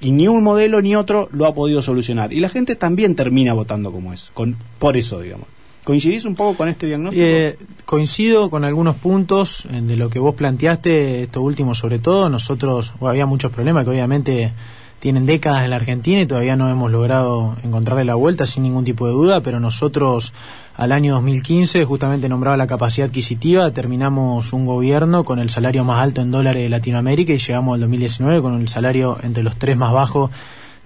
Y 0.00 0.10
ni 0.10 0.28
un 0.28 0.42
modelo 0.42 0.82
ni 0.82 0.94
otro 0.94 1.30
lo 1.32 1.46
ha 1.46 1.54
podido 1.54 1.80
solucionar. 1.80 2.32
Y 2.32 2.40
la 2.40 2.50
gente 2.50 2.76
también 2.76 3.14
termina 3.14 3.54
votando 3.54 3.90
como 3.90 4.12
es, 4.12 4.30
con, 4.34 4.56
por 4.78 4.98
eso, 4.98 5.20
digamos. 5.20 5.48
¿Coincidís 5.86 6.24
un 6.24 6.34
poco 6.34 6.56
con 6.56 6.68
este 6.68 6.88
diagnóstico? 6.88 7.24
Eh, 7.24 7.56
coincido 7.84 8.50
con 8.50 8.64
algunos 8.64 8.96
puntos 8.96 9.68
de 9.70 9.96
lo 9.96 10.10
que 10.10 10.18
vos 10.18 10.34
planteaste, 10.34 11.22
esto 11.22 11.42
último 11.42 11.76
sobre 11.76 12.00
todo. 12.00 12.28
Nosotros, 12.28 12.92
había 13.00 13.24
muchos 13.24 13.52
problemas 13.52 13.84
que 13.84 13.90
obviamente 13.90 14.52
tienen 14.98 15.26
décadas 15.26 15.62
en 15.62 15.70
la 15.70 15.76
Argentina 15.76 16.20
y 16.20 16.26
todavía 16.26 16.56
no 16.56 16.68
hemos 16.68 16.90
logrado 16.90 17.54
encontrarle 17.62 18.04
la 18.04 18.16
vuelta 18.16 18.46
sin 18.46 18.64
ningún 18.64 18.84
tipo 18.84 19.06
de 19.06 19.12
duda, 19.12 19.42
pero 19.44 19.60
nosotros 19.60 20.32
al 20.74 20.90
año 20.90 21.14
2015, 21.14 21.84
justamente 21.84 22.28
nombraba 22.28 22.56
la 22.56 22.66
capacidad 22.66 23.06
adquisitiva, 23.06 23.70
terminamos 23.70 24.52
un 24.52 24.66
gobierno 24.66 25.22
con 25.22 25.38
el 25.38 25.50
salario 25.50 25.84
más 25.84 26.02
alto 26.02 26.20
en 26.20 26.32
dólares 26.32 26.64
de 26.64 26.68
Latinoamérica 26.68 27.32
y 27.32 27.38
llegamos 27.38 27.74
al 27.74 27.80
2019 27.82 28.42
con 28.42 28.60
el 28.60 28.66
salario 28.66 29.18
entre 29.22 29.44
los 29.44 29.54
tres 29.54 29.76
más 29.76 29.92
bajos 29.92 30.32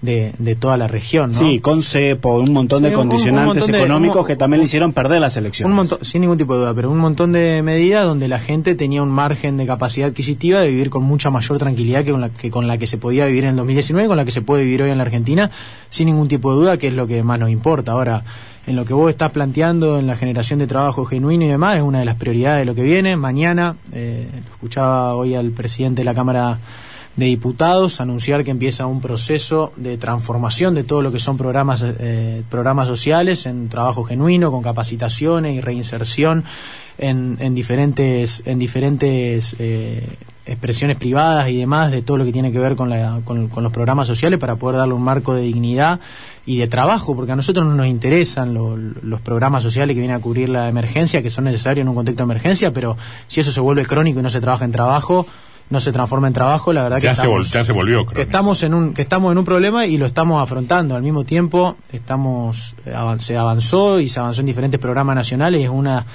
de, 0.02 0.32
de 0.38 0.54
toda 0.54 0.76
la 0.76 0.88
región. 0.88 1.32
¿no? 1.32 1.38
Sí, 1.38 1.60
con 1.60 1.82
CEPO, 1.82 2.38
un 2.38 2.52
montón 2.52 2.82
de 2.82 2.92
condicionantes 2.92 3.68
económicos 3.68 4.26
que 4.26 4.36
también 4.36 4.60
le 4.60 4.64
hicieron 4.64 4.92
perder 4.92 5.20
las 5.20 5.36
elecciones. 5.36 5.70
Un 5.70 5.76
montón, 5.76 5.98
sin 6.02 6.22
ningún 6.22 6.38
tipo 6.38 6.54
de 6.54 6.60
duda, 6.60 6.74
pero 6.74 6.90
un 6.90 6.98
montón 6.98 7.32
de 7.32 7.62
medidas 7.62 8.04
donde 8.04 8.28
la 8.28 8.38
gente 8.38 8.74
tenía 8.74 9.02
un 9.02 9.10
margen 9.10 9.56
de 9.56 9.66
capacidad 9.66 10.08
adquisitiva 10.08 10.60
de 10.60 10.70
vivir 10.70 10.90
con 10.90 11.02
mucha 11.02 11.30
mayor 11.30 11.58
tranquilidad 11.58 12.04
que 12.04 12.12
con 12.12 12.20
la 12.20 12.30
que, 12.30 12.50
con 12.50 12.66
la 12.66 12.78
que 12.78 12.86
se 12.86 12.98
podía 12.98 13.26
vivir 13.26 13.44
en 13.44 13.50
el 13.50 13.56
2019, 13.56 14.08
con 14.08 14.16
la 14.16 14.24
que 14.24 14.30
se 14.30 14.42
puede 14.42 14.64
vivir 14.64 14.82
hoy 14.82 14.90
en 14.90 14.98
la 14.98 15.04
Argentina, 15.04 15.50
sin 15.90 16.06
ningún 16.06 16.28
tipo 16.28 16.50
de 16.52 16.56
duda, 16.56 16.76
que 16.78 16.88
es 16.88 16.94
lo 16.94 17.06
que 17.06 17.22
más 17.22 17.38
nos 17.38 17.50
importa. 17.50 17.92
Ahora, 17.92 18.22
en 18.66 18.76
lo 18.76 18.84
que 18.84 18.94
vos 18.94 19.10
estás 19.10 19.30
planteando, 19.32 19.98
en 19.98 20.06
la 20.06 20.16
generación 20.16 20.58
de 20.58 20.66
trabajo 20.66 21.04
genuino 21.04 21.44
y 21.44 21.48
demás, 21.48 21.76
es 21.76 21.82
una 21.82 21.98
de 21.98 22.04
las 22.04 22.16
prioridades 22.16 22.60
de 22.60 22.64
lo 22.66 22.74
que 22.74 22.82
viene. 22.82 23.16
Mañana, 23.16 23.76
eh, 23.92 24.28
escuchaba 24.52 25.14
hoy 25.14 25.34
al 25.34 25.50
presidente 25.50 26.00
de 26.00 26.04
la 26.04 26.14
Cámara 26.14 26.58
de 27.20 27.26
Diputados 27.26 28.00
anunciar 28.00 28.42
que 28.44 28.50
empieza 28.50 28.86
un 28.86 29.00
proceso 29.00 29.72
de 29.76 29.98
transformación 29.98 30.74
de 30.74 30.84
todo 30.84 31.02
lo 31.02 31.12
que 31.12 31.18
son 31.18 31.36
programas, 31.36 31.84
eh, 31.86 32.42
programas 32.48 32.88
sociales 32.88 33.46
en 33.46 33.68
trabajo 33.68 34.04
genuino, 34.04 34.50
con 34.50 34.62
capacitaciones 34.62 35.54
y 35.54 35.60
reinserción 35.60 36.44
en, 36.98 37.36
en 37.40 37.54
diferentes, 37.54 38.42
en 38.46 38.58
diferentes 38.58 39.54
eh, 39.58 40.02
expresiones 40.46 40.96
privadas 40.96 41.48
y 41.48 41.58
demás 41.58 41.90
de 41.90 42.00
todo 42.02 42.16
lo 42.16 42.24
que 42.24 42.32
tiene 42.32 42.52
que 42.52 42.58
ver 42.58 42.74
con, 42.74 42.88
la, 42.88 43.20
con, 43.24 43.50
los 43.54 43.72
programas 43.72 44.08
sociales 44.08 44.38
para 44.38 44.56
poder 44.56 44.78
darle 44.78 44.94
un 44.94 45.02
marco 45.02 45.34
de 45.34 45.42
dignidad 45.42 46.00
y 46.46 46.58
de 46.58 46.68
trabajo, 46.68 47.14
porque 47.14 47.32
a 47.32 47.36
nosotros 47.36 47.66
no 47.66 47.74
nos 47.74 47.86
interesan 47.86 48.54
los 48.54 49.20
programas 49.20 49.62
sociales 49.62 49.94
que 49.94 50.00
vienen 50.00 50.16
a 50.16 50.20
cubrir 50.20 50.48
la 50.48 50.68
emergencia, 50.68 51.22
que 51.22 51.30
son 51.30 51.44
necesarios 51.44 51.84
en 51.84 51.88
un 51.88 51.94
contexto 51.94 52.24
de 52.24 52.32
emergencia, 52.32 52.72
pero 52.72 52.96
si 53.28 53.40
eso 53.40 53.52
se 53.52 53.60
vuelve 53.60 53.84
crónico 53.84 54.20
y 54.20 54.22
no 54.22 54.30
se 54.30 54.40
trabaja 54.40 54.64
en 54.64 54.72
trabajo, 54.72 55.26
no 55.70 55.80
se 55.80 55.92
transforma 55.92 56.26
en 56.26 56.32
trabajo, 56.32 56.72
la 56.72 56.82
verdad 56.82 57.00
que, 57.00 57.08
estamos, 57.08 57.48
se 57.48 57.72
volvió 57.72 58.04
que 58.04 58.22
estamos 58.22 58.62
en 58.64 58.74
un 58.74 58.92
que 58.92 59.02
estamos 59.02 59.30
en 59.30 59.38
un 59.38 59.44
problema 59.44 59.86
y 59.86 59.96
lo 59.96 60.06
estamos 60.06 60.42
afrontando. 60.42 60.96
Al 60.96 61.02
mismo 61.02 61.24
tiempo 61.24 61.76
estamos 61.92 62.74
se 63.18 63.36
avanzó 63.36 64.00
y 64.00 64.08
se 64.08 64.18
avanzó 64.18 64.40
en 64.40 64.46
diferentes 64.46 64.80
programas 64.80 65.14
nacionales. 65.14 65.62
Es 65.62 65.70
una 65.70 66.06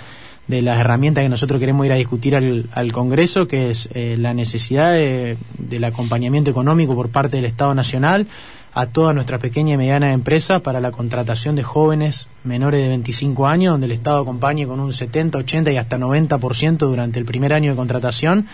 de 0.48 0.62
las 0.62 0.78
herramientas 0.78 1.24
que 1.24 1.30
nosotros 1.30 1.60
queremos 1.60 1.86
ir 1.86 1.94
a 1.94 1.96
discutir 1.96 2.36
al, 2.36 2.70
al 2.74 2.92
Congreso 2.92 3.48
que 3.48 3.72
es 3.72 3.90
eh, 3.94 4.16
la 4.20 4.34
necesidad 4.34 4.94
del 4.94 5.84
acompañamiento 5.84 6.52
económico 6.52 6.94
por 6.94 7.10
parte 7.10 7.38
del 7.38 7.46
Estado 7.46 7.74
Nacional 7.74 8.28
a 8.76 8.88
toda 8.88 9.14
nuestra 9.14 9.40
pequeña 9.40 9.76
y 9.76 9.78
mediana 9.78 10.12
empresa 10.12 10.60
para 10.60 10.82
la 10.82 10.92
contratación 10.92 11.56
de 11.56 11.64
jóvenes 11.64 12.28
menores 12.44 12.84
de 12.84 12.90
25 12.90 13.48
años, 13.48 13.72
donde 13.72 13.86
el 13.86 13.94
Estado 13.94 14.22
acompañe 14.22 14.68
con 14.68 14.82
un 14.82 14.92
70, 14.92 15.38
80 15.38 15.72
y 15.72 15.78
hasta 15.78 15.98
90% 15.98 16.78
durante 16.80 17.18
el 17.18 17.24
primer 17.24 17.54
año 17.54 17.72
de 17.72 17.78
contratación 17.78 18.48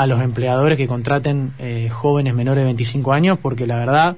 a 0.00 0.06
los 0.06 0.22
empleadores 0.22 0.78
que 0.78 0.88
contraten 0.88 1.52
eh, 1.58 1.90
jóvenes 1.90 2.32
menores 2.32 2.62
de 2.62 2.64
25 2.64 3.12
años, 3.12 3.38
porque 3.40 3.66
la 3.66 3.76
verdad 3.76 4.16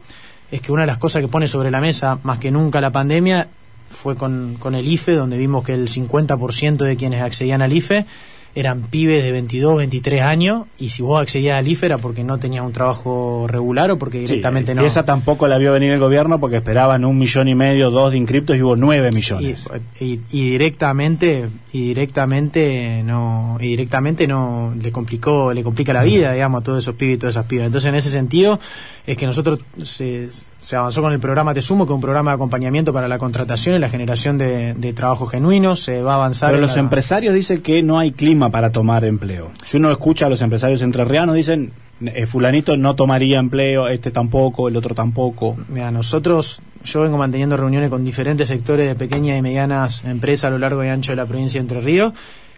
es 0.52 0.60
que 0.60 0.70
una 0.70 0.82
de 0.82 0.86
las 0.86 0.98
cosas 0.98 1.22
que 1.22 1.26
pone 1.26 1.48
sobre 1.48 1.72
la 1.72 1.80
mesa, 1.80 2.20
más 2.22 2.38
que 2.38 2.52
nunca 2.52 2.80
la 2.80 2.92
pandemia, 2.92 3.48
fue 3.90 4.14
con, 4.14 4.58
con 4.60 4.76
el 4.76 4.86
IFE, 4.86 5.14
donde 5.14 5.36
vimos 5.38 5.64
que 5.64 5.74
el 5.74 5.88
50% 5.88 6.76
de 6.76 6.96
quienes 6.96 7.20
accedían 7.20 7.62
al 7.62 7.72
IFE 7.72 8.06
eran 8.54 8.82
pibes 8.82 9.24
de 9.24 9.32
22, 9.32 9.78
23 9.78 10.22
años 10.22 10.66
y 10.78 10.90
si 10.90 11.02
vos 11.02 11.22
accedías 11.22 11.58
al 11.58 11.68
IFE 11.68 11.86
era 11.86 11.98
porque 11.98 12.22
no 12.22 12.38
tenías 12.38 12.64
un 12.64 12.72
trabajo 12.72 13.46
regular 13.48 13.90
o 13.90 13.98
porque 13.98 14.18
directamente 14.18 14.72
sí, 14.72 14.76
no. 14.76 14.84
Esa 14.84 15.04
tampoco 15.04 15.48
la 15.48 15.58
vio 15.58 15.72
venir 15.72 15.92
el 15.92 15.98
gobierno 15.98 16.38
porque 16.38 16.56
esperaban 16.58 17.04
un 17.04 17.18
millón 17.18 17.48
y 17.48 17.54
medio, 17.54 17.90
dos 17.90 18.12
de 18.12 18.18
inscriptos 18.18 18.56
y 18.56 18.62
hubo 18.62 18.76
nueve 18.76 19.10
millones. 19.10 19.66
Y, 19.98 20.04
y, 20.04 20.20
y, 20.30 20.50
directamente 20.50 21.48
y 21.72 21.88
directamente 21.88 23.02
no 23.04 23.56
y 23.58 23.68
directamente 23.68 24.26
no 24.26 24.74
le 24.80 24.92
complicó 24.92 25.54
le 25.54 25.62
complica 25.62 25.92
la 25.92 26.02
vida 26.02 26.32
digamos 26.32 26.60
a 26.60 26.64
todos 26.64 26.82
esos 26.82 26.94
pibes 26.94 27.16
y 27.16 27.18
todas 27.18 27.36
esas 27.36 27.46
pibas. 27.46 27.66
Entonces 27.66 27.88
en 27.88 27.94
ese 27.94 28.10
sentido 28.10 28.60
es 29.06 29.16
que 29.16 29.26
nosotros 29.26 29.60
se, 29.82 30.28
se 30.62 30.76
avanzó 30.76 31.02
con 31.02 31.12
el 31.12 31.18
programa 31.18 31.52
Te 31.54 31.60
Sumo, 31.60 31.86
que 31.86 31.92
es 31.92 31.94
un 31.96 32.00
programa 32.00 32.30
de 32.30 32.36
acompañamiento 32.36 32.92
para 32.92 33.08
la 33.08 33.18
contratación 33.18 33.74
y 33.74 33.78
la 33.80 33.88
generación 33.88 34.38
de, 34.38 34.74
de 34.74 34.92
trabajo 34.92 35.26
genuino. 35.26 35.74
Se 35.74 36.02
va 36.02 36.12
a 36.12 36.14
avanzar. 36.14 36.50
Pero 36.50 36.60
los 36.60 36.76
la... 36.76 36.80
empresarios 36.80 37.34
dicen 37.34 37.62
que 37.62 37.82
no 37.82 37.98
hay 37.98 38.12
clima 38.12 38.48
para 38.48 38.70
tomar 38.70 39.04
empleo. 39.04 39.50
Si 39.64 39.78
uno 39.78 39.90
escucha 39.90 40.26
a 40.26 40.28
los 40.28 40.40
empresarios 40.40 40.80
entrerrianos, 40.82 41.34
dicen 41.34 41.72
eh, 42.00 42.26
fulanito 42.26 42.76
no 42.76 42.94
tomaría 42.94 43.40
empleo, 43.40 43.88
este 43.88 44.12
tampoco, 44.12 44.68
el 44.68 44.76
otro 44.76 44.94
tampoco. 44.94 45.56
Mira, 45.68 45.90
nosotros, 45.90 46.60
yo 46.84 47.00
vengo 47.02 47.18
manteniendo 47.18 47.56
reuniones 47.56 47.90
con 47.90 48.04
diferentes 48.04 48.46
sectores 48.46 48.86
de 48.86 48.94
pequeñas 48.94 49.38
y 49.38 49.42
medianas 49.42 50.04
empresas 50.04 50.44
a 50.44 50.50
lo 50.50 50.58
largo 50.58 50.84
y 50.84 50.88
ancho 50.88 51.10
de 51.10 51.16
la 51.16 51.26
provincia 51.26 51.60
de 51.60 51.62
Entre 51.62 51.80
Ríos, 51.80 52.12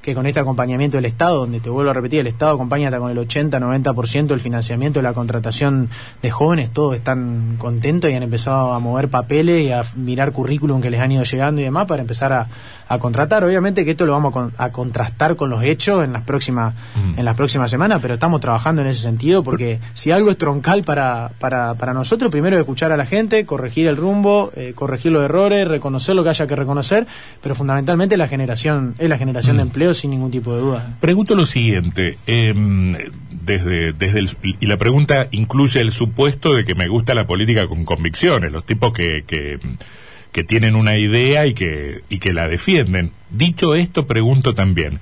que 0.05 0.15
con 0.15 0.27
este 0.27 0.39
acompañamiento 0.39 0.99
del 0.99 1.07
Estado, 1.07 1.39
donde 1.39 1.61
te 1.61 1.71
vuelvo 1.71 1.91
a 1.91 1.95
repetir, 1.95 2.21
el 2.21 2.27
Estado 2.27 2.53
acompaña 2.53 2.89
hasta 2.89 2.99
con 2.99 3.11
el 3.11 3.17
80-90% 3.17 4.27
del 4.27 4.41
financiamiento 4.41 4.99
de 4.99 5.03
la 5.03 5.15
contratación 5.15 5.89
de 6.21 6.31
jóvenes, 6.31 6.71
todos 6.71 6.95
están 6.95 7.57
contentos 7.57 8.11
y 8.11 8.15
han 8.15 8.23
empezado 8.23 8.75
a 8.75 8.81
mover 8.81 9.09
papeles 9.09 9.65
y 9.65 9.73
a 9.73 9.83
mirar 9.97 10.33
currículum 10.33 10.83
que 10.83 10.91
les 10.91 11.01
han 11.01 11.11
ido 11.13 11.25
llegando 11.25 11.63
y 11.63 11.65
demás 11.65 11.87
para 11.87 12.03
empezar 12.03 12.35
a, 12.35 12.49
a 12.87 12.99
contratar. 12.99 13.45
Obviamente 13.45 13.85
que 13.85 13.93
esto 13.93 14.05
lo 14.05 14.13
vamos 14.13 14.31
a, 14.31 14.33
con, 14.33 14.53
a, 14.59 14.73
contrastar 14.73 15.37
con 15.37 15.49
los 15.49 15.63
hechos 15.63 16.05
en 16.05 16.13
las 16.13 16.23
próximas 16.23 16.75
mm. 16.95 17.19
en 17.19 17.25
las 17.25 17.35
próximas 17.35 17.71
semanas, 17.71 18.01
pero 18.03 18.15
estamos 18.15 18.41
trabajando 18.41 18.83
en 18.83 18.89
ese 18.89 19.01
sentido 19.01 19.43
porque 19.43 19.81
si 19.95 20.11
algo 20.11 20.31
es 20.31 20.37
troncal 20.37 20.85
para, 20.85 21.31
para, 21.39 21.75
para 21.75 21.95
nosotros, 21.95 22.31
primero 22.31 22.57
es 22.57 22.61
escuchar 22.61 22.93
a 22.93 22.97
la 22.97 23.07
gente, 23.07 23.47
corregir 23.47 23.87
el 23.87 23.97
rumbo, 23.97 24.53
eh, 24.55 24.73
corregir 24.75 25.13
los 25.13 25.25
errores, 25.25 25.67
reconocer 25.67 26.15
lo 26.15 26.23
que 26.25 26.31
haya 26.31 26.47
que 26.47 26.57
reconocer, 26.57 27.07
pero 27.43 27.55
fundamentalmente 27.55 28.17
la 28.17 28.29
generación 28.29 28.95
es 28.99 29.09
la 29.09 29.17
generación 29.17 29.57
mm. 29.57 29.59
de 29.59 29.63
empleo 29.63 29.94
sin 29.95 30.11
ningún 30.11 30.31
tipo 30.31 30.55
de 30.55 30.61
duda. 30.61 30.97
Pregunto 31.01 31.35
lo 31.35 31.47
siguiente, 31.47 32.19
eh, 32.27 32.55
desde, 33.31 33.93
desde 33.93 34.19
el, 34.19 34.31
y 34.61 34.67
la 34.67 34.77
pregunta 34.77 35.29
incluye 35.31 35.81
el 35.81 35.93
supuesto 35.93 36.55
de 36.55 36.65
que 36.65 36.75
me 36.75 36.89
gusta 36.89 37.15
la 37.15 37.27
política 37.27 37.67
con 37.67 37.85
convicciones, 37.85 38.53
los 38.53 38.65
tipos 38.65 38.93
que, 38.93 39.25
que 39.27 39.59
que 40.35 40.43
tienen 40.43 40.75
una 40.75 40.99
idea 40.99 41.47
y 41.47 41.55
que, 41.55 42.03
y 42.09 42.19
que 42.19 42.33
la 42.33 42.49
defienden. 42.49 43.13
Dicho 43.31 43.77
esto, 43.77 44.09
pregunto 44.09 44.53
también, 44.53 44.99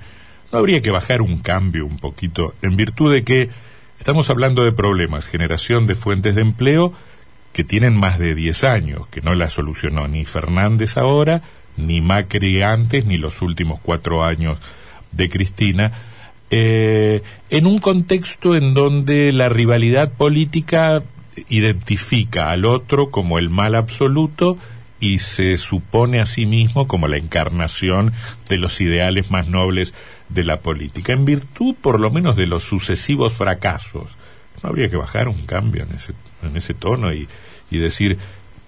¿no 0.51 0.59
habría 0.59 0.83
que 0.83 0.91
bajar 0.91 1.23
un 1.23 1.39
cambio 1.39 1.87
un 1.87 1.97
poquito 1.97 2.53
en 2.61 2.77
virtud 2.77 3.11
de 3.11 3.23
que 3.23 3.49
estamos 3.97 4.29
hablando 4.29 4.63
de 4.63 4.71
problemas, 4.71 5.27
generación 5.27 5.87
de 5.87 5.95
fuentes 5.95 6.35
de 6.35 6.41
empleo 6.41 6.93
que 7.51 7.63
tienen 7.63 7.95
más 7.95 8.19
de 8.19 8.35
10 8.35 8.63
años, 8.63 9.07
que 9.07 9.21
no 9.21 9.33
la 9.33 9.49
solucionó 9.49 10.07
ni 10.07 10.23
Fernández 10.23 10.97
ahora, 10.97 11.41
ni 11.77 11.99
Macri 11.99 12.61
antes, 12.61 13.03
ni 13.07 13.17
los 13.17 13.41
últimos 13.41 13.79
cuatro 13.81 14.23
años 14.23 14.59
de 15.13 15.29
Cristina, 15.29 15.91
eh, 16.49 17.23
en 17.49 17.65
un 17.65 17.79
contexto 17.79 18.55
en 18.55 18.73
donde 18.73 19.31
la 19.31 19.49
rivalidad 19.49 20.11
política 20.11 21.01
identifica 21.49 22.51
al 22.51 22.65
otro 22.65 23.09
como 23.09 23.39
el 23.39 23.49
mal 23.49 23.75
absoluto 23.75 24.57
y 24.99 25.19
se 25.19 25.57
supone 25.57 26.19
a 26.19 26.25
sí 26.25 26.45
mismo 26.45 26.87
como 26.87 27.07
la 27.07 27.17
encarnación 27.17 28.13
de 28.47 28.57
los 28.57 28.79
ideales 28.79 29.31
más 29.31 29.47
nobles 29.47 29.93
de 30.29 30.43
la 30.43 30.61
política, 30.61 31.11
en 31.11 31.25
virtud 31.25 31.75
por 31.81 31.99
lo 31.99 32.09
menos 32.11 32.35
de 32.35 32.47
los 32.47 32.63
sucesivos 32.63 33.33
fracasos. 33.33 34.11
No 34.61 34.69
habría 34.69 34.89
que 34.89 34.95
bajar 34.95 35.27
un 35.27 35.45
cambio 35.45 35.83
en 35.83 35.91
ese, 35.91 36.13
en 36.41 36.55
ese 36.55 36.73
tono 36.73 37.13
y, 37.13 37.27
y 37.69 37.79
decir, 37.79 38.17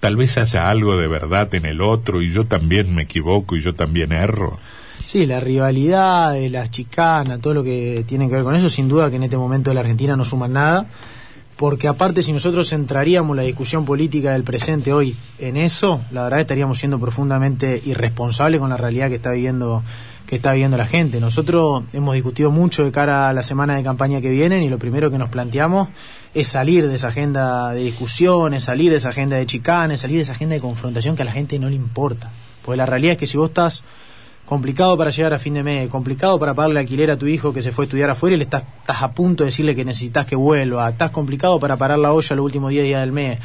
tal 0.00 0.16
vez 0.16 0.36
haya 0.36 0.68
algo 0.68 0.96
de 0.96 1.08
verdad 1.08 1.54
en 1.54 1.64
el 1.66 1.80
otro 1.80 2.20
y 2.20 2.30
yo 2.30 2.44
también 2.44 2.94
me 2.94 3.02
equivoco 3.02 3.56
y 3.56 3.60
yo 3.62 3.74
también 3.74 4.12
erro. 4.12 4.58
Sí, 5.04 5.26
la 5.26 5.40
rivalidad, 5.40 6.36
la 6.50 6.70
chicana, 6.70 7.38
todo 7.38 7.54
lo 7.54 7.64
que 7.64 8.04
tiene 8.06 8.28
que 8.28 8.36
ver 8.36 8.44
con 8.44 8.54
eso, 8.54 8.68
sin 8.68 8.88
duda 8.88 9.10
que 9.10 9.16
en 9.16 9.24
este 9.24 9.36
momento 9.36 9.70
de 9.70 9.74
la 9.74 9.80
Argentina 9.80 10.16
no 10.16 10.24
suman 10.24 10.52
nada 10.52 10.86
porque 11.56 11.88
aparte 11.88 12.22
si 12.22 12.32
nosotros 12.32 12.68
centraríamos 12.68 13.34
la 13.34 13.42
discusión 13.42 13.84
política 13.84 14.32
del 14.32 14.44
presente 14.44 14.92
hoy 14.92 15.16
en 15.38 15.56
eso, 15.56 16.02
la 16.10 16.24
verdad 16.24 16.40
estaríamos 16.40 16.78
siendo 16.78 16.98
profundamente 17.00 17.80
irresponsables 17.84 18.60
con 18.60 18.68
la 18.70 18.76
realidad 18.76 19.08
que 19.08 19.16
está 19.16 19.32
viviendo 19.32 19.82
que 20.26 20.36
está 20.36 20.52
viviendo 20.52 20.76
la 20.76 20.86
gente. 20.86 21.20
Nosotros 21.20 21.84
hemos 21.92 22.14
discutido 22.14 22.50
mucho 22.50 22.84
de 22.84 22.90
cara 22.90 23.28
a 23.28 23.32
la 23.32 23.44
semana 23.44 23.76
de 23.76 23.84
campaña 23.84 24.20
que 24.20 24.28
vienen 24.28 24.62
y 24.62 24.68
lo 24.68 24.76
primero 24.76 25.08
que 25.08 25.18
nos 25.18 25.30
planteamos 25.30 25.88
es 26.34 26.48
salir 26.48 26.88
de 26.88 26.96
esa 26.96 27.08
agenda 27.08 27.70
de 27.70 27.84
discusiones, 27.84 28.64
salir 28.64 28.90
de 28.90 28.98
esa 28.98 29.10
agenda 29.10 29.36
de 29.36 29.46
chicanes, 29.46 30.00
salir 30.00 30.16
de 30.16 30.24
esa 30.24 30.32
agenda 30.32 30.56
de 30.56 30.60
confrontación 30.60 31.14
que 31.14 31.22
a 31.22 31.26
la 31.26 31.32
gente 31.32 31.60
no 31.60 31.68
le 31.68 31.76
importa. 31.76 32.32
Porque 32.64 32.76
la 32.76 32.86
realidad 32.86 33.12
es 33.12 33.18
que 33.18 33.28
si 33.28 33.38
vos 33.38 33.50
estás 33.50 33.84
complicado 34.46 34.96
para 34.96 35.10
llegar 35.10 35.34
a 35.34 35.38
fin 35.38 35.54
de 35.54 35.62
mes, 35.62 35.90
complicado 35.90 36.38
para 36.38 36.54
pagarle 36.54 36.80
alquiler 36.80 37.10
a 37.10 37.18
tu 37.18 37.26
hijo 37.26 37.52
que 37.52 37.60
se 37.60 37.72
fue 37.72 37.84
a 37.84 37.86
estudiar 37.86 38.08
afuera 38.08 38.34
y 38.34 38.38
le 38.38 38.44
estás, 38.44 38.62
estás 38.80 39.02
a 39.02 39.10
punto 39.10 39.44
de 39.44 39.48
decirle 39.48 39.74
que 39.74 39.84
necesitas 39.84 40.24
que 40.24 40.36
vuelva, 40.36 40.88
estás 40.88 41.10
complicado 41.10 41.60
para 41.60 41.76
parar 41.76 41.98
la 41.98 42.12
olla 42.12 42.36
los 42.36 42.44
últimos 42.44 42.70
10 42.70 42.84
días 42.84 43.00
del 43.00 43.12
mes. 43.12 43.38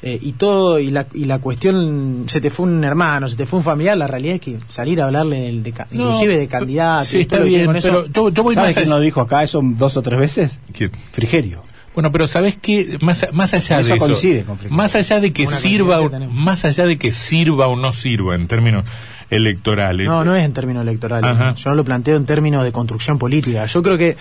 Eh, 0.00 0.16
y 0.20 0.32
todo 0.34 0.78
y 0.78 0.90
la, 0.90 1.06
y 1.12 1.24
la 1.24 1.40
cuestión 1.40 2.26
se 2.28 2.40
te 2.40 2.50
fue 2.50 2.66
un 2.66 2.84
hermano 2.84 3.28
se 3.28 3.34
te 3.34 3.46
fue 3.46 3.58
un 3.58 3.64
familiar 3.64 3.96
la 3.96 4.06
realidad 4.06 4.36
es 4.36 4.40
que 4.40 4.58
salir 4.68 5.00
a 5.02 5.06
hablarle 5.06 5.40
del, 5.40 5.64
de, 5.64 5.72
no, 5.72 5.86
inclusive 6.04 6.38
de 6.38 6.46
candidatos 6.46 7.08
sí, 7.08 7.22
está 7.22 7.40
bien, 7.40 7.68
pero 7.82 8.06
yo, 8.06 8.28
yo 8.28 8.42
voy 8.44 8.54
¿Sabes 8.54 8.76
más 8.76 8.84
quién 8.84 8.90
lo 8.90 9.00
dijo 9.00 9.20
acá 9.20 9.42
eso 9.42 9.60
dos 9.60 9.96
o 9.96 10.02
tres 10.02 10.20
veces? 10.20 10.60
¿Quién? 10.72 10.92
Frigerio 11.10 11.62
bueno, 11.96 12.12
pero 12.12 12.28
sabes 12.28 12.56
que 12.56 12.96
más, 13.00 13.26
más 13.32 13.54
allá 13.54 13.80
eso 13.80 13.88
de 13.88 13.94
eso, 13.96 14.04
coincide 14.04 14.44
con 14.44 14.56
Frigerio. 14.56 14.76
más 14.76 14.94
allá 14.94 15.18
de 15.18 15.32
que 15.32 15.48
Una 15.48 15.58
sirva, 15.58 16.00
más 16.30 16.64
allá 16.64 16.86
de 16.86 16.96
que 16.96 17.10
sirva 17.10 17.66
o 17.66 17.74
no 17.74 17.92
sirva 17.92 18.36
en 18.36 18.46
términos 18.46 18.84
electorales. 19.30 20.06
No, 20.06 20.24
no 20.24 20.34
es 20.34 20.44
en 20.44 20.52
términos 20.52 20.82
electorales. 20.82 21.30
Ajá. 21.30 21.54
Yo 21.54 21.74
lo 21.74 21.84
planteo 21.84 22.16
en 22.16 22.26
términos 22.26 22.64
de 22.64 22.72
construcción 22.72 23.18
política. 23.18 23.66
Yo 23.66 23.82
creo 23.82 23.98
que, 23.98 24.16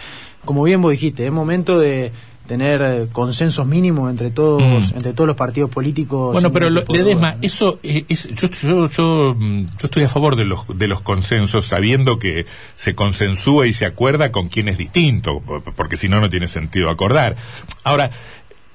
como 0.46 0.64
bien 0.64 0.82
vos 0.82 0.92
dijiste, 0.92 1.26
es 1.26 1.32
momento 1.32 1.80
de 1.80 2.12
tener 2.48 2.82
eh, 2.82 3.08
consensos 3.12 3.68
mínimos 3.68 4.10
entre 4.10 4.32
todos 4.32 4.62
Mm. 4.62 4.96
entre 4.96 5.12
todos 5.12 5.28
los 5.28 5.36
partidos 5.36 5.70
políticos. 5.70 6.32
Bueno, 6.32 6.54
pero 6.54 6.70
lo, 6.70 6.82
de 6.84 7.14
¿no? 7.16 7.34
eso 7.42 7.78
es, 7.84 8.30
yo, 8.34 8.48
yo, 8.64 8.90
yo, 8.90 9.36
yo 9.38 9.68
estoy 9.84 10.04
a 10.04 10.08
favor 10.08 10.38
de 10.38 10.46
los, 10.46 10.66
de 10.74 10.88
los 10.88 11.02
consensos, 11.02 11.66
sabiendo 11.66 12.20
que 12.20 12.46
se 12.78 12.96
consensúa 12.96 13.68
y 13.68 13.74
se 13.74 13.86
acuerda 13.86 14.32
con 14.32 14.48
quien 14.48 14.70
es 14.70 14.78
distinto, 14.78 15.42
po- 15.42 15.62
porque 15.76 15.98
si 15.98 16.08
no, 16.08 16.22
no 16.22 16.30
tiene 16.30 16.48
sentido 16.48 16.90
acordar. 16.90 17.36
Ahora, 17.84 18.12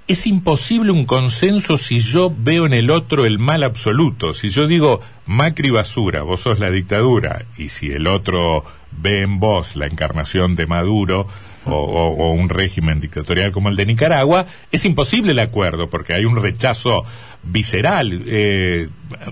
es 0.08 0.26
imposible 0.26 0.90
un 0.90 1.06
consenso 1.06 1.78
si 1.78 2.00
yo 2.00 2.32
veo 2.36 2.66
en 2.66 2.72
el 2.72 2.90
otro 2.90 3.24
el 3.24 3.38
mal 3.38 3.62
absoluto. 3.62 4.34
Si 4.34 4.48
yo 4.48 4.66
digo 4.66 5.00
Macri 5.26 5.70
basura, 5.70 6.22
vos 6.22 6.40
sos 6.42 6.58
la 6.58 6.70
dictadura, 6.70 7.44
y 7.56 7.68
si 7.68 7.90
el 7.92 8.06
otro 8.06 8.64
ve 8.90 9.22
en 9.22 9.38
vos 9.40 9.76
la 9.76 9.86
encarnación 9.86 10.54
de 10.54 10.66
Maduro 10.66 11.26
o, 11.64 12.32
un 12.32 12.48
régimen 12.48 12.98
dictatorial 13.00 13.52
como 13.52 13.68
el 13.68 13.76
de 13.76 13.86
Nicaragua, 13.86 14.46
es 14.72 14.84
imposible 14.84 15.30
el 15.32 15.38
acuerdo 15.38 15.88
porque 15.88 16.12
hay 16.12 16.24
un 16.24 16.36
rechazo 16.36 17.04
visceral. 17.44 18.22
Eh, 18.26 18.88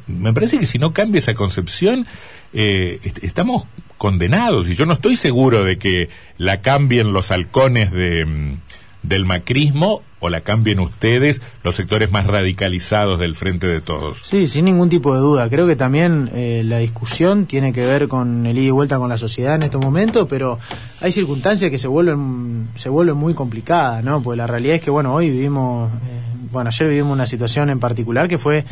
me 0.07 0.33
parece 0.33 0.59
que 0.59 0.67
si 0.67 0.79
no 0.79 0.93
cambia 0.93 1.19
esa 1.19 1.35
concepción, 1.35 2.07
eh, 2.53 3.01
est- 3.03 3.25
estamos 3.25 3.65
condenados 3.99 4.69
y 4.69 4.75
yo 4.75 4.87
no 4.87 4.93
estoy 4.95 5.17
seguro 5.17 5.65
de 5.65 5.77
que 5.79 6.09
la 6.39 6.63
cambien 6.63 7.13
los 7.13 7.31
halcones 7.33 7.91
de, 7.91 8.25
mm, 8.25 8.59
del 9.03 9.25
macrismo 9.25 10.03
o 10.21 10.29
la 10.29 10.43
cambien 10.43 10.81
ustedes, 10.81 11.41
los 11.65 11.77
sectores 11.77 12.11
más 12.11 12.27
radicalizados 12.27 13.19
del 13.19 13.35
frente 13.35 13.67
de 13.67 13.81
todos. 13.81 14.19
Sí, 14.25 14.49
sin 14.49 14.67
ningún 14.67 14.91
tipo 14.91 15.15
de 15.15 15.21
duda. 15.21 15.49
Creo 15.49 15.67
que 15.67 15.77
también 15.77 16.31
eh, 16.35 16.63
la 16.65 16.79
discusión 16.79 17.47
tiene 17.47 17.73
que 17.73 17.87
ver 17.87 18.07
con 18.07 18.45
el 18.45 18.59
ida 18.59 18.69
y 18.69 18.71
vuelta 18.71 18.99
con 18.99 19.09
la 19.09 19.17
sociedad 19.17 19.55
en 19.55 19.63
estos 19.63 19.83
momentos, 19.83 20.27
pero 20.29 20.59
hay 21.01 21.11
circunstancias 21.13 21.71
que 21.71 21.79
se 21.79 21.89
vuelven 21.89 22.69
se 22.75 22.89
vuelven 22.91 23.17
muy 23.17 23.35
complicadas, 23.35 24.05
¿no? 24.05 24.23
Pues 24.23 24.37
la 24.37 24.47
realidad 24.47 24.77
es 24.77 24.83
que, 24.83 24.91
bueno, 24.91 25.15
hoy 25.15 25.31
vivimos, 25.31 25.91
eh, 25.91 26.21
bueno, 26.53 26.69
ayer 26.69 26.89
vivimos 26.89 27.13
una 27.13 27.27
situación 27.27 27.71
en 27.71 27.81
particular 27.81 28.29
que 28.29 28.37
fue 28.37 28.65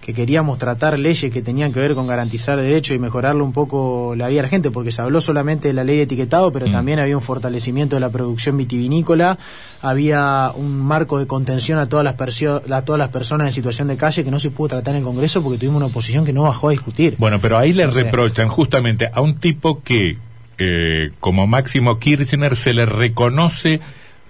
que 0.00 0.14
queríamos 0.14 0.58
tratar 0.58 0.98
leyes 0.98 1.30
que 1.30 1.42
tenían 1.42 1.72
que 1.72 1.80
ver 1.80 1.94
con 1.94 2.06
garantizar 2.06 2.58
derechos 2.58 2.96
y 2.96 2.98
mejorarle 2.98 3.42
un 3.42 3.52
poco 3.52 4.14
la 4.16 4.28
vida 4.28 4.38
de 4.38 4.42
la 4.44 4.48
gente, 4.48 4.70
porque 4.70 4.90
se 4.92 5.02
habló 5.02 5.20
solamente 5.20 5.68
de 5.68 5.74
la 5.74 5.84
ley 5.84 5.98
de 5.98 6.04
etiquetado, 6.04 6.50
pero 6.52 6.68
Mm. 6.68 6.72
también 6.72 6.98
había 7.00 7.16
un 7.16 7.22
fortalecimiento 7.22 7.96
de 7.96 8.00
la 8.00 8.08
producción 8.08 8.56
vitivinícola, 8.56 9.36
había 9.82 10.52
un 10.54 10.78
marco 10.78 11.18
de 11.18 11.26
contención 11.26 11.78
a 11.78 11.88
todas 11.88 12.04
las 12.04 12.14
a 12.70 12.82
todas 12.82 12.98
las 12.98 13.08
personas 13.08 13.46
en 13.48 13.52
situación 13.52 13.88
de 13.88 13.96
calle 13.96 14.24
que 14.24 14.30
no 14.30 14.38
se 14.40 14.50
pudo 14.50 14.68
tratar 14.68 14.94
en 14.94 15.00
el 15.00 15.04
Congreso 15.04 15.42
porque 15.42 15.58
tuvimos 15.58 15.76
una 15.76 15.86
oposición 15.86 16.24
que 16.24 16.32
no 16.32 16.44
bajó 16.44 16.68
a 16.68 16.72
discutir. 16.72 17.16
Bueno, 17.18 17.38
pero 17.40 17.58
ahí 17.58 17.72
le 17.72 17.86
reprochan 17.86 18.48
justamente 18.48 19.10
a 19.12 19.20
un 19.20 19.36
tipo 19.36 19.82
que, 19.82 20.16
eh, 20.58 21.10
como 21.20 21.46
Máximo 21.46 21.98
Kirchner, 21.98 22.56
se 22.56 22.72
le 22.72 22.86
reconoce 22.86 23.80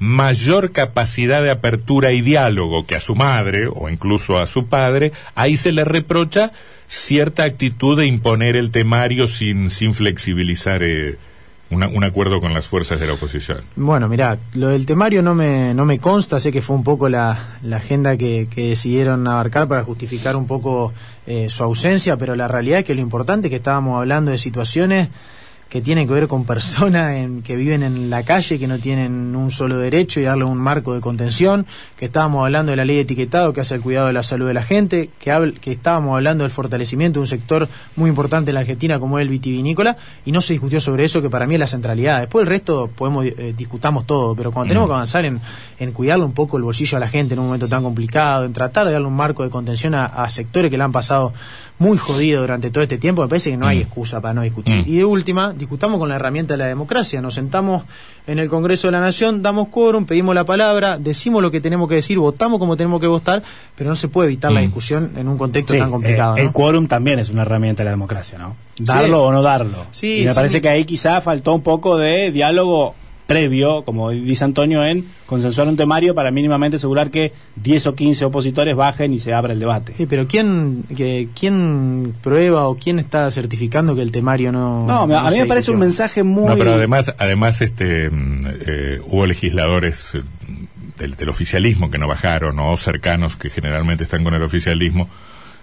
mayor 0.00 0.72
capacidad 0.72 1.42
de 1.42 1.50
apertura 1.50 2.10
y 2.12 2.22
diálogo 2.22 2.86
que 2.86 2.96
a 2.96 3.00
su 3.00 3.14
madre 3.14 3.68
o 3.72 3.88
incluso 3.88 4.38
a 4.38 4.46
su 4.46 4.66
padre, 4.66 5.12
ahí 5.34 5.56
se 5.56 5.70
le 5.72 5.84
reprocha 5.84 6.52
cierta 6.88 7.44
actitud 7.44 7.96
de 7.98 8.06
imponer 8.06 8.56
el 8.56 8.70
temario 8.72 9.28
sin, 9.28 9.70
sin 9.70 9.94
flexibilizar 9.94 10.82
eh, 10.82 11.18
una- 11.68 11.86
un 11.86 12.02
acuerdo 12.02 12.40
con 12.40 12.52
las 12.54 12.66
fuerzas 12.66 12.98
de 12.98 13.06
la 13.06 13.12
oposición. 13.12 13.60
Bueno, 13.76 14.08
mirá, 14.08 14.38
lo 14.54 14.68
del 14.70 14.86
temario 14.86 15.22
no 15.22 15.34
me, 15.34 15.72
no 15.74 15.84
me 15.84 15.98
consta, 16.00 16.40
sé 16.40 16.50
que 16.50 16.62
fue 16.62 16.74
un 16.74 16.82
poco 16.82 17.08
la, 17.08 17.58
la 17.62 17.76
agenda 17.76 18.16
que, 18.16 18.48
que 18.52 18.70
decidieron 18.70 19.28
abarcar 19.28 19.68
para 19.68 19.84
justificar 19.84 20.34
un 20.34 20.46
poco 20.48 20.92
eh, 21.26 21.48
su 21.50 21.62
ausencia, 21.62 22.16
pero 22.16 22.34
la 22.34 22.48
realidad 22.48 22.80
es 22.80 22.84
que 22.86 22.94
lo 22.94 23.02
importante 23.02 23.48
es 23.48 23.50
que 23.50 23.56
estábamos 23.56 24.00
hablando 24.00 24.32
de 24.32 24.38
situaciones 24.38 25.08
que 25.70 25.80
tienen 25.80 26.06
que 26.08 26.12
ver 26.14 26.26
con 26.28 26.44
personas 26.44 27.14
en- 27.14 27.42
que 27.42 27.54
viven 27.56 27.82
en 27.84 28.10
la 28.10 28.24
calle, 28.24 28.58
que 28.58 28.66
no 28.66 28.78
tienen 28.80 29.34
un 29.36 29.50
solo 29.52 29.78
derecho 29.78 30.18
y 30.18 30.24
darle 30.24 30.42
un 30.44 30.58
marco 30.58 30.94
de 30.94 31.00
contención, 31.00 31.64
que 31.96 32.06
estábamos 32.06 32.44
hablando 32.44 32.70
de 32.72 32.76
la 32.76 32.84
ley 32.84 32.96
de 32.96 33.02
etiquetado 33.02 33.52
que 33.52 33.60
hace 33.60 33.76
el 33.76 33.80
cuidado 33.80 34.08
de 34.08 34.12
la 34.12 34.24
salud 34.24 34.48
de 34.48 34.54
la 34.54 34.64
gente, 34.64 35.10
que, 35.20 35.30
habl- 35.32 35.58
que 35.60 35.70
estábamos 35.70 36.16
hablando 36.16 36.42
del 36.42 36.50
fortalecimiento 36.50 37.20
de 37.20 37.22
un 37.22 37.26
sector 37.28 37.68
muy 37.94 38.10
importante 38.10 38.50
en 38.50 38.54
la 38.56 38.60
Argentina 38.60 38.98
como 38.98 39.18
es 39.18 39.22
el 39.22 39.28
vitivinícola, 39.28 39.96
y 40.26 40.32
no 40.32 40.40
se 40.40 40.54
discutió 40.54 40.80
sobre 40.80 41.04
eso, 41.04 41.22
que 41.22 41.30
para 41.30 41.46
mí 41.46 41.54
es 41.54 41.60
la 41.60 41.68
centralidad. 41.68 42.18
Después 42.18 42.42
el 42.42 42.48
resto 42.48 42.90
podemos 42.92 43.24
eh, 43.26 43.54
discutamos 43.56 44.06
todo, 44.06 44.34
pero 44.34 44.50
cuando 44.50 44.70
tenemos 44.70 44.88
que 44.88 44.94
avanzar 44.94 45.24
en, 45.24 45.40
en 45.78 45.92
cuidarle 45.92 46.24
un 46.24 46.32
poco 46.32 46.56
el 46.56 46.64
bolsillo 46.64 46.96
a 46.96 47.00
la 47.00 47.08
gente 47.08 47.34
en 47.34 47.38
un 47.40 47.46
momento 47.46 47.68
tan 47.68 47.84
complicado, 47.84 48.44
en 48.44 48.52
tratar 48.52 48.86
de 48.88 48.92
darle 48.92 49.06
un 49.06 49.14
marco 49.14 49.44
de 49.44 49.50
contención 49.50 49.94
a, 49.94 50.06
a 50.06 50.28
sectores 50.30 50.68
que 50.68 50.76
le 50.76 50.82
han 50.82 50.90
pasado 50.92 51.32
muy 51.80 51.96
jodido 51.98 52.42
durante 52.42 52.70
todo 52.70 52.82
este 52.84 52.98
tiempo, 52.98 53.22
me 53.22 53.28
parece 53.28 53.50
que 53.50 53.56
no 53.56 53.66
hay 53.66 53.78
Mm. 53.78 53.82
excusa 53.82 54.20
para 54.20 54.34
no 54.34 54.42
discutir. 54.42 54.76
Mm. 54.76 54.84
Y 54.86 54.96
de 54.98 55.04
última, 55.06 55.52
discutamos 55.54 55.98
con 55.98 56.10
la 56.10 56.16
herramienta 56.16 56.54
de 56.54 56.58
la 56.58 56.66
democracia. 56.66 57.20
Nos 57.22 57.34
sentamos 57.34 57.84
en 58.26 58.38
el 58.38 58.48
Congreso 58.50 58.86
de 58.88 58.92
la 58.92 59.00
Nación, 59.00 59.40
damos 59.42 59.68
quórum, 59.68 60.04
pedimos 60.04 60.34
la 60.34 60.44
palabra, 60.44 60.98
decimos 60.98 61.40
lo 61.42 61.50
que 61.50 61.60
tenemos 61.62 61.88
que 61.88 61.94
decir, 61.96 62.18
votamos 62.18 62.58
como 62.58 62.76
tenemos 62.76 63.00
que 63.00 63.06
votar, 63.06 63.42
pero 63.76 63.88
no 63.90 63.96
se 63.96 64.08
puede 64.08 64.28
evitar 64.28 64.52
la 64.52 64.60
Mm. 64.60 64.64
discusión 64.64 65.10
en 65.16 65.26
un 65.26 65.38
contexto 65.38 65.72
Sí, 65.72 65.78
tan 65.80 65.90
complicado. 65.90 66.36
eh, 66.36 66.42
¿no? 66.42 66.46
El 66.48 66.52
quórum 66.52 66.86
también 66.86 67.18
es 67.18 67.30
una 67.30 67.42
herramienta 67.42 67.80
de 67.82 67.86
la 67.86 67.90
democracia, 67.92 68.38
¿no? 68.38 68.54
Darlo 68.78 69.24
o 69.24 69.32
no 69.32 69.40
darlo. 69.42 69.86
Sí, 69.90 70.20
y 70.20 70.24
me 70.26 70.34
parece 70.34 70.60
que 70.60 70.68
ahí 70.68 70.84
quizá 70.84 71.20
faltó 71.22 71.54
un 71.54 71.62
poco 71.62 71.96
de 71.96 72.30
diálogo 72.30 72.94
previo, 73.30 73.84
como 73.84 74.10
dice 74.10 74.42
Antonio, 74.42 74.84
en 74.84 75.06
consensuar 75.24 75.68
un 75.68 75.76
temario 75.76 76.16
para 76.16 76.32
mínimamente 76.32 76.78
asegurar 76.78 77.12
que 77.12 77.32
10 77.54 77.86
o 77.86 77.94
15 77.94 78.24
opositores 78.24 78.74
bajen 78.74 79.12
y 79.12 79.20
se 79.20 79.32
abra 79.32 79.52
el 79.52 79.60
debate. 79.60 79.94
Sí, 79.96 80.06
pero 80.06 80.26
¿quién, 80.26 80.82
que, 80.96 81.28
¿quién 81.38 82.12
prueba 82.22 82.66
o 82.66 82.74
quién 82.76 82.98
está 82.98 83.30
certificando 83.30 83.94
que 83.94 84.02
el 84.02 84.10
temario 84.10 84.50
no... 84.50 84.84
No, 84.84 85.16
a 85.16 85.30
mí 85.30 85.38
me 85.38 85.46
parece 85.46 85.70
un 85.70 85.78
mensaje 85.78 86.24
muy... 86.24 86.48
No, 86.48 86.56
pero 86.56 86.74
además, 86.74 87.14
además 87.18 87.60
este, 87.60 88.10
mm, 88.10 88.46
eh, 88.66 89.00
hubo 89.06 89.24
legisladores 89.26 90.16
eh, 90.16 90.22
del, 90.98 91.14
del 91.14 91.28
oficialismo 91.28 91.88
que 91.88 91.98
no 91.98 92.08
bajaron, 92.08 92.58
o 92.58 92.76
cercanos 92.76 93.36
que 93.36 93.48
generalmente 93.48 94.02
están 94.02 94.24
con 94.24 94.34
el 94.34 94.42
oficialismo, 94.42 95.08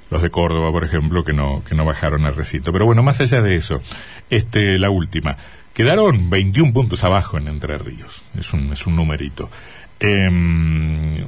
los 0.09 0.21
de 0.21 0.29
Córdoba, 0.29 0.71
por 0.71 0.85
ejemplo, 0.85 1.25
que 1.25 1.33
no, 1.33 1.63
que 1.67 1.75
no 1.75 1.83
bajaron 1.83 2.25
al 2.25 2.35
recinto. 2.35 2.71
Pero 2.71 2.85
bueno, 2.85 3.03
más 3.03 3.19
allá 3.19 3.41
de 3.41 3.55
eso, 3.55 3.81
este, 4.29 4.79
la 4.79 4.89
última. 4.89 5.35
Quedaron 5.77 6.31
21 6.31 6.73
puntos 6.73 7.03
abajo 7.03 7.37
en 7.37 7.47
Entre 7.47 7.77
Ríos. 7.77 8.23
Es 8.35 8.51
un, 8.51 8.73
es 8.73 8.87
un 8.87 8.95
numerito. 8.95 9.47
Em, 9.99 11.27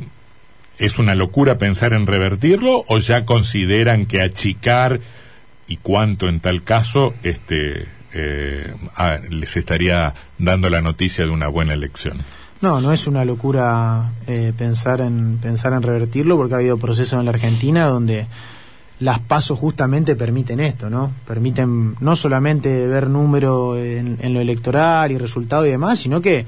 ¿Es 0.80 0.98
una 0.98 1.14
locura 1.14 1.60
pensar 1.60 1.94
en 1.94 2.08
revertirlo 2.08 2.84
o 2.88 2.98
ya 2.98 3.26
consideran 3.26 4.08
que 4.08 4.24
achicar 4.24 5.02
y 5.68 5.78
cuánto 5.78 6.28
en 6.28 6.40
tal 6.40 6.64
caso 6.64 7.14
este 7.22 7.90
eh, 8.12 8.74
les 9.30 9.56
estaría 9.56 10.16
dando 10.40 10.72
la 10.72 10.82
noticia 10.82 11.26
de 11.26 11.30
una 11.30 11.48
buena 11.48 11.76
elección? 11.76 12.18
No, 12.60 12.82
no 12.82 12.92
es 12.92 13.06
una 13.06 13.26
locura 13.26 14.14
eh, 14.26 14.52
pensar 14.58 15.02
en 15.02 15.38
pensar 15.38 15.74
en 15.74 15.84
revertirlo 15.84 16.38
porque 16.38 16.56
ha 16.56 16.58
habido 16.58 16.80
procesos 16.80 17.20
en 17.20 17.26
la 17.26 17.32
Argentina 17.32 17.86
donde 17.86 18.26
las 19.00 19.20
pasos 19.20 19.58
justamente 19.58 20.16
permiten 20.16 20.60
esto, 20.60 20.90
¿no? 20.90 21.12
Permiten 21.26 21.96
no 22.00 22.16
solamente 22.16 22.88
ver 22.88 23.10
número 23.10 23.78
en, 23.78 24.18
en 24.22 24.34
lo 24.34 24.42
electoral 24.42 25.12
y 25.12 25.18
resultado 25.18 25.66
y 25.66 25.70
demás, 25.70 26.00
sino 26.00 26.22
que 26.22 26.46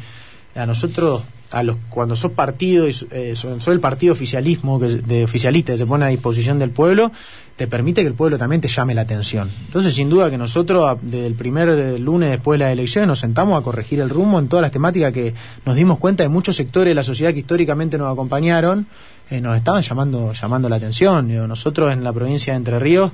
a 0.55 0.65
nosotros, 0.65 1.23
a 1.51 1.63
los 1.63 1.77
cuando 1.89 2.15
sos 2.15 2.31
partido 2.31 2.87
y 2.87 2.95
eh, 3.11 3.35
sos, 3.35 3.67
el 3.67 3.79
partido 3.79 4.13
oficialismo 4.13 4.79
que, 4.79 4.87
de 4.87 5.23
oficialista 5.23 5.73
que 5.73 5.77
se 5.77 5.85
pone 5.85 6.05
a 6.05 6.09
disposición 6.09 6.59
del 6.59 6.71
pueblo, 6.71 7.11
te 7.55 7.67
permite 7.67 8.01
que 8.01 8.07
el 8.07 8.15
pueblo 8.15 8.37
también 8.37 8.61
te 8.61 8.67
llame 8.67 8.93
la 8.95 9.01
atención. 9.01 9.51
Entonces, 9.65 9.93
sin 9.93 10.09
duda 10.09 10.29
que 10.29 10.37
nosotros, 10.37 10.97
desde 11.01 11.27
el 11.27 11.35
primer 11.35 11.69
eh, 11.69 11.99
lunes 11.99 12.31
después 12.31 12.59
de 12.59 12.65
las 12.65 12.73
elecciones, 12.73 13.07
nos 13.07 13.19
sentamos 13.19 13.59
a 13.59 13.63
corregir 13.63 13.99
el 13.99 14.09
rumbo 14.09 14.39
en 14.39 14.47
todas 14.47 14.61
las 14.61 14.71
temáticas 14.71 15.13
que 15.13 15.33
nos 15.65 15.75
dimos 15.75 15.99
cuenta 15.99 16.23
de 16.23 16.29
muchos 16.29 16.55
sectores 16.55 16.91
de 16.91 16.95
la 16.95 17.03
sociedad 17.03 17.33
que 17.33 17.39
históricamente 17.39 17.97
nos 17.97 18.11
acompañaron, 18.11 18.87
eh, 19.31 19.41
nos 19.41 19.55
estaban 19.57 19.81
llamando, 19.81 20.33
llamando 20.33 20.69
la 20.69 20.75
atención. 20.75 21.27
Digo, 21.29 21.47
nosotros 21.47 21.91
en 21.93 22.03
la 22.03 22.11
provincia 22.11 22.53
de 22.53 22.57
Entre 22.57 22.77
Ríos, 22.79 23.11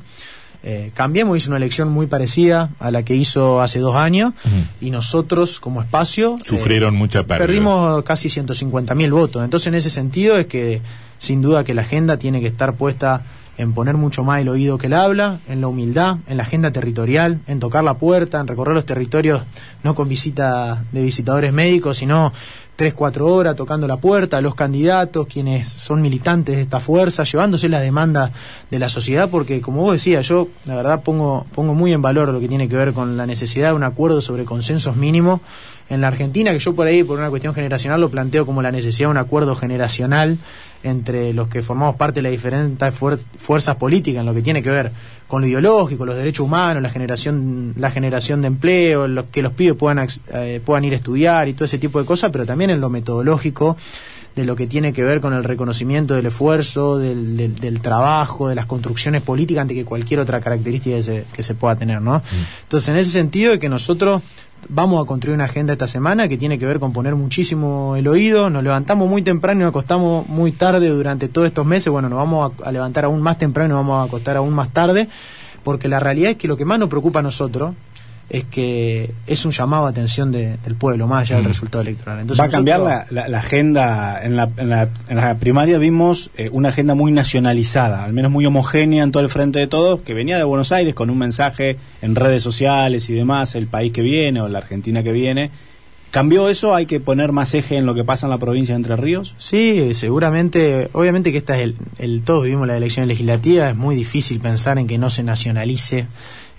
eh, 0.64 0.92
Cambiemos 0.96 1.38
hizo 1.38 1.52
una 1.52 1.58
elección 1.58 1.90
muy 1.90 2.08
parecida 2.08 2.72
a 2.80 2.90
la 2.90 3.04
que 3.04 3.16
hizo 3.16 3.62
hace 3.62 3.78
dos 3.80 3.96
años 3.96 4.34
y 4.82 4.90
nosotros 4.90 5.60
como 5.60 5.84
espacio 5.84 6.38
eh, 6.38 6.46
Sufrieron 6.46 6.96
mucha 6.96 7.22
pérdida. 7.22 7.46
Perdimos 7.46 8.04
casi 8.04 8.30
150.000 8.30 9.12
votos. 9.12 9.44
Entonces, 9.44 9.68
en 9.68 9.76
ese 9.76 9.92
sentido, 9.92 10.38
es 10.38 10.48
que 10.48 10.82
sin 11.20 11.44
duda 11.44 11.64
que 11.64 11.76
la 11.76 11.84
agenda 11.84 12.18
tiene 12.18 12.42
que 12.42 12.48
estar 12.48 12.74
puesta 12.74 13.24
en 13.60 13.74
poner 13.74 13.96
mucho 13.96 14.24
más 14.24 14.42
el 14.42 14.50
oído 14.50 14.78
que 14.78 14.88
el 14.88 14.94
habla, 14.94 15.40
en 15.48 15.62
la 15.62 15.68
humildad, 15.68 16.18
en 16.28 16.38
la 16.38 16.44
agenda 16.44 16.72
territorial, 16.72 17.40
en 17.48 17.60
tocar 17.60 17.84
la 17.84 17.96
puerta, 17.96 18.40
en 18.40 18.48
recorrer 18.48 18.76
los 18.76 18.86
territorios 18.86 19.44
no 19.84 19.96
con 19.96 20.10
visita 20.10 20.84
de 20.92 21.04
visitadores 21.04 21.54
médicos, 21.54 21.98
sino 21.98 22.34
tres, 22.78 22.94
cuatro 22.94 23.28
horas 23.34 23.56
tocando 23.56 23.88
la 23.88 23.98
puerta 23.98 24.40
los 24.40 24.54
candidatos, 24.56 25.26
quienes 25.28 25.68
son 25.68 26.00
militantes 26.00 26.56
de 26.56 26.62
esta 26.62 26.80
fuerza, 26.80 27.24
llevándose 27.24 27.68
la 27.70 27.82
demanda 27.82 28.32
de 28.70 28.80
la 28.80 28.88
sociedad, 28.88 29.30
porque 29.30 29.62
como 29.62 29.82
vos 29.82 29.94
decías, 29.94 30.28
yo 30.28 30.48
la 30.66 30.76
verdad 30.76 31.02
pongo, 31.02 31.48
pongo 31.56 31.74
muy 31.74 31.92
en 31.92 32.04
valor 32.04 32.30
lo 32.30 32.40
que 32.40 32.48
tiene 32.48 32.70
que 32.70 32.78
ver 32.78 32.94
con 32.94 33.18
la 33.18 33.26
necesidad 33.26 33.70
de 33.70 33.74
un 33.74 33.84
acuerdo 33.84 34.22
sobre 34.22 34.46
consensos 34.46 34.96
mínimos 34.96 35.42
en 35.90 36.02
la 36.02 36.08
Argentina, 36.10 36.52
que 36.52 36.60
yo 36.60 36.76
por 36.76 36.86
ahí, 36.88 37.04
por 37.04 37.18
una 37.18 37.30
cuestión 37.30 37.54
generacional, 37.54 38.02
lo 38.02 38.10
planteo 38.10 38.46
como 38.46 38.62
la 38.62 38.72
necesidad 38.72 39.08
de 39.08 39.12
un 39.12 39.18
acuerdo 39.18 39.56
generacional 39.56 40.38
entre 40.84 41.34
los 41.34 41.48
que 41.48 41.62
formamos 41.64 41.96
parte 41.96 42.16
de 42.20 42.24
las 42.24 42.32
diferentes 42.32 42.94
fuer- 43.00 43.20
fuerzas 43.40 43.78
políticas, 43.78 44.20
en 44.20 44.26
lo 44.26 44.34
que 44.34 44.42
tiene 44.42 44.62
que 44.62 44.70
ver 44.70 44.92
con 45.28 45.42
lo 45.42 45.48
ideológico, 45.48 46.06
los 46.06 46.16
derechos 46.16 46.46
humanos, 46.46 46.84
la 46.84 46.90
generación, 46.90 47.74
la 47.78 47.90
generación 47.92 48.42
de 48.42 48.48
empleo, 48.48 49.08
los, 49.08 49.26
que 49.26 49.42
los 49.42 49.54
pibes 49.54 49.76
puedan, 49.76 50.08
eh, 50.34 50.62
puedan 50.64 50.86
ir 50.86 50.94
a 50.94 50.98
estudiar 50.98 51.48
y 51.48 51.54
todo 51.54 51.66
ese 51.66 51.78
tipo 51.78 52.00
de 52.00 52.06
cosas, 52.06 52.30
pero 52.32 52.46
también 52.46 52.70
en 52.70 52.80
lo 52.82 52.90
metodológico 52.90 53.76
de 54.38 54.46
lo 54.46 54.56
que 54.56 54.68
tiene 54.68 54.94
que 54.94 55.04
ver 55.04 55.20
con 55.20 55.34
el 55.34 55.44
reconocimiento 55.44 56.14
del 56.14 56.28
esfuerzo, 56.28 57.00
del, 57.00 57.36
del, 57.36 57.56
del 57.56 57.82
trabajo, 57.82 58.48
de 58.48 58.54
las 58.54 58.68
construcciones 58.68 59.24
políticas 59.24 59.64
ante 59.64 59.74
que 59.74 59.84
cualquier 59.84 60.20
otra 60.20 60.40
característica 60.42 60.96
que 60.96 61.04
se, 61.04 61.26
que 61.34 61.42
se 61.42 61.56
pueda 61.56 61.76
tener, 61.76 62.04
¿no? 62.04 62.22
Entonces, 62.62 62.88
en 62.90 62.98
ese 62.98 63.10
sentido 63.10 63.52
de 63.52 63.58
que 63.58 63.68
nosotros 63.68 64.22
vamos 64.70 65.04
a 65.04 65.08
construir 65.08 65.34
una 65.34 65.46
agenda 65.46 65.74
esta 65.74 65.88
semana 65.88 66.28
que 66.28 66.38
tiene 66.38 66.60
que 66.60 66.68
ver 66.68 66.80
con 66.80 66.94
poner 66.94 67.16
muchísimo 67.16 67.96
el 67.96 68.08
oído, 68.08 68.52
nos 68.52 68.64
levantamos 68.64 69.10
muy 69.10 69.24
temprano 69.24 69.62
y 69.62 69.64
nos 69.64 69.70
acostamos 69.70 70.28
muy 70.28 70.52
tarde 70.52 70.88
durante 70.90 71.30
todos 71.30 71.48
estos 71.48 71.66
meses, 71.66 71.92
bueno, 71.92 72.08
nos 72.08 72.20
vamos 72.20 72.52
a, 72.64 72.70
a 72.70 72.72
levantar 72.72 73.06
aún 73.06 73.20
más 73.22 73.40
temprano 73.40 73.74
y 73.74 73.76
nos 73.76 73.88
vamos 73.88 74.04
a 74.04 74.08
acostar 74.08 74.38
aún 74.38 74.54
más 74.54 74.70
tarde, 74.70 75.10
porque 75.64 75.88
la 75.88 76.00
realidad 76.00 76.30
es 76.30 76.38
que 76.38 76.48
lo 76.48 76.58
que 76.58 76.66
más 76.66 76.78
nos 76.78 76.90
preocupa 76.90 77.22
a 77.22 77.24
nosotros 77.24 77.74
es 78.30 78.44
que 78.44 79.12
es 79.26 79.46
un 79.46 79.52
llamado 79.52 79.86
a 79.86 79.90
atención 79.90 80.32
de- 80.34 80.58
del 80.58 80.76
pueblo, 80.76 81.08
más 81.08 81.22
allá 81.22 81.38
del 81.38 81.46
Mm. 81.46 81.48
resultado 81.48 81.82
electoral. 81.82 82.20
Entonces 82.20 82.42
Va 82.42 82.46
a 82.48 82.50
cambiar 82.50 82.80
nosotros- 82.82 83.12
la, 83.12 83.22
la- 83.22 83.28
la 83.30 83.38
agenda. 83.40 84.22
En 84.24 84.36
la, 84.36 84.50
en, 84.58 84.70
la, 84.70 84.90
en 85.08 85.16
la 85.16 85.36
primaria 85.36 85.78
vimos 85.78 86.30
eh, 86.36 86.50
una 86.52 86.70
agenda 86.70 86.94
muy 86.94 87.12
nacionalizada, 87.14 88.04
al 88.04 88.12
menos 88.14 88.30
muy 88.32 88.46
homogénea 88.46 89.04
en 89.04 89.12
todo 89.14 89.24
el 89.24 89.30
frente 89.30 89.60
de 89.60 89.68
todos, 89.68 90.02
que 90.02 90.14
venía 90.14 90.38
de 90.38 90.44
Buenos 90.44 90.72
Aires 90.74 90.94
con 90.94 91.10
un 91.10 91.18
mensaje 91.18 91.78
en 92.02 92.16
redes 92.16 92.44
sociales 92.44 93.10
y 93.10 93.14
demás, 93.14 93.56
el 93.56 93.68
país 93.68 93.94
que 93.94 94.02
viene 94.02 94.42
o 94.42 94.48
la 94.50 94.58
Argentina 94.60 95.04
que 95.04 95.12
viene. 95.14 95.50
¿Cambió 96.12 96.48
eso? 96.50 96.74
¿Hay 96.74 96.86
que 96.86 97.00
poner 97.02 97.32
más 97.34 97.54
eje 97.54 97.76
en 97.78 97.86
lo 97.86 97.94
que 97.94 98.04
pasa 98.06 98.28
en 98.28 98.32
la 98.32 98.38
provincia 98.38 98.74
de 98.74 98.78
Entre 98.78 98.96
Ríos? 98.96 99.36
Sí, 99.38 99.94
seguramente, 99.94 100.90
obviamente 100.94 101.32
que 101.32 101.38
esta 101.38 101.58
es 101.58 101.64
el, 101.64 101.76
el 102.00 102.22
todos 102.24 102.44
vivimos 102.44 102.66
la 102.68 102.78
elección 102.78 103.08
legislativa, 103.08 103.70
es 103.70 103.76
muy 103.76 103.96
difícil 103.96 104.40
pensar 104.40 104.80
en 104.80 104.88
que 104.88 104.98
no 104.98 105.10
se 105.10 105.24
nacionalice 105.24 106.08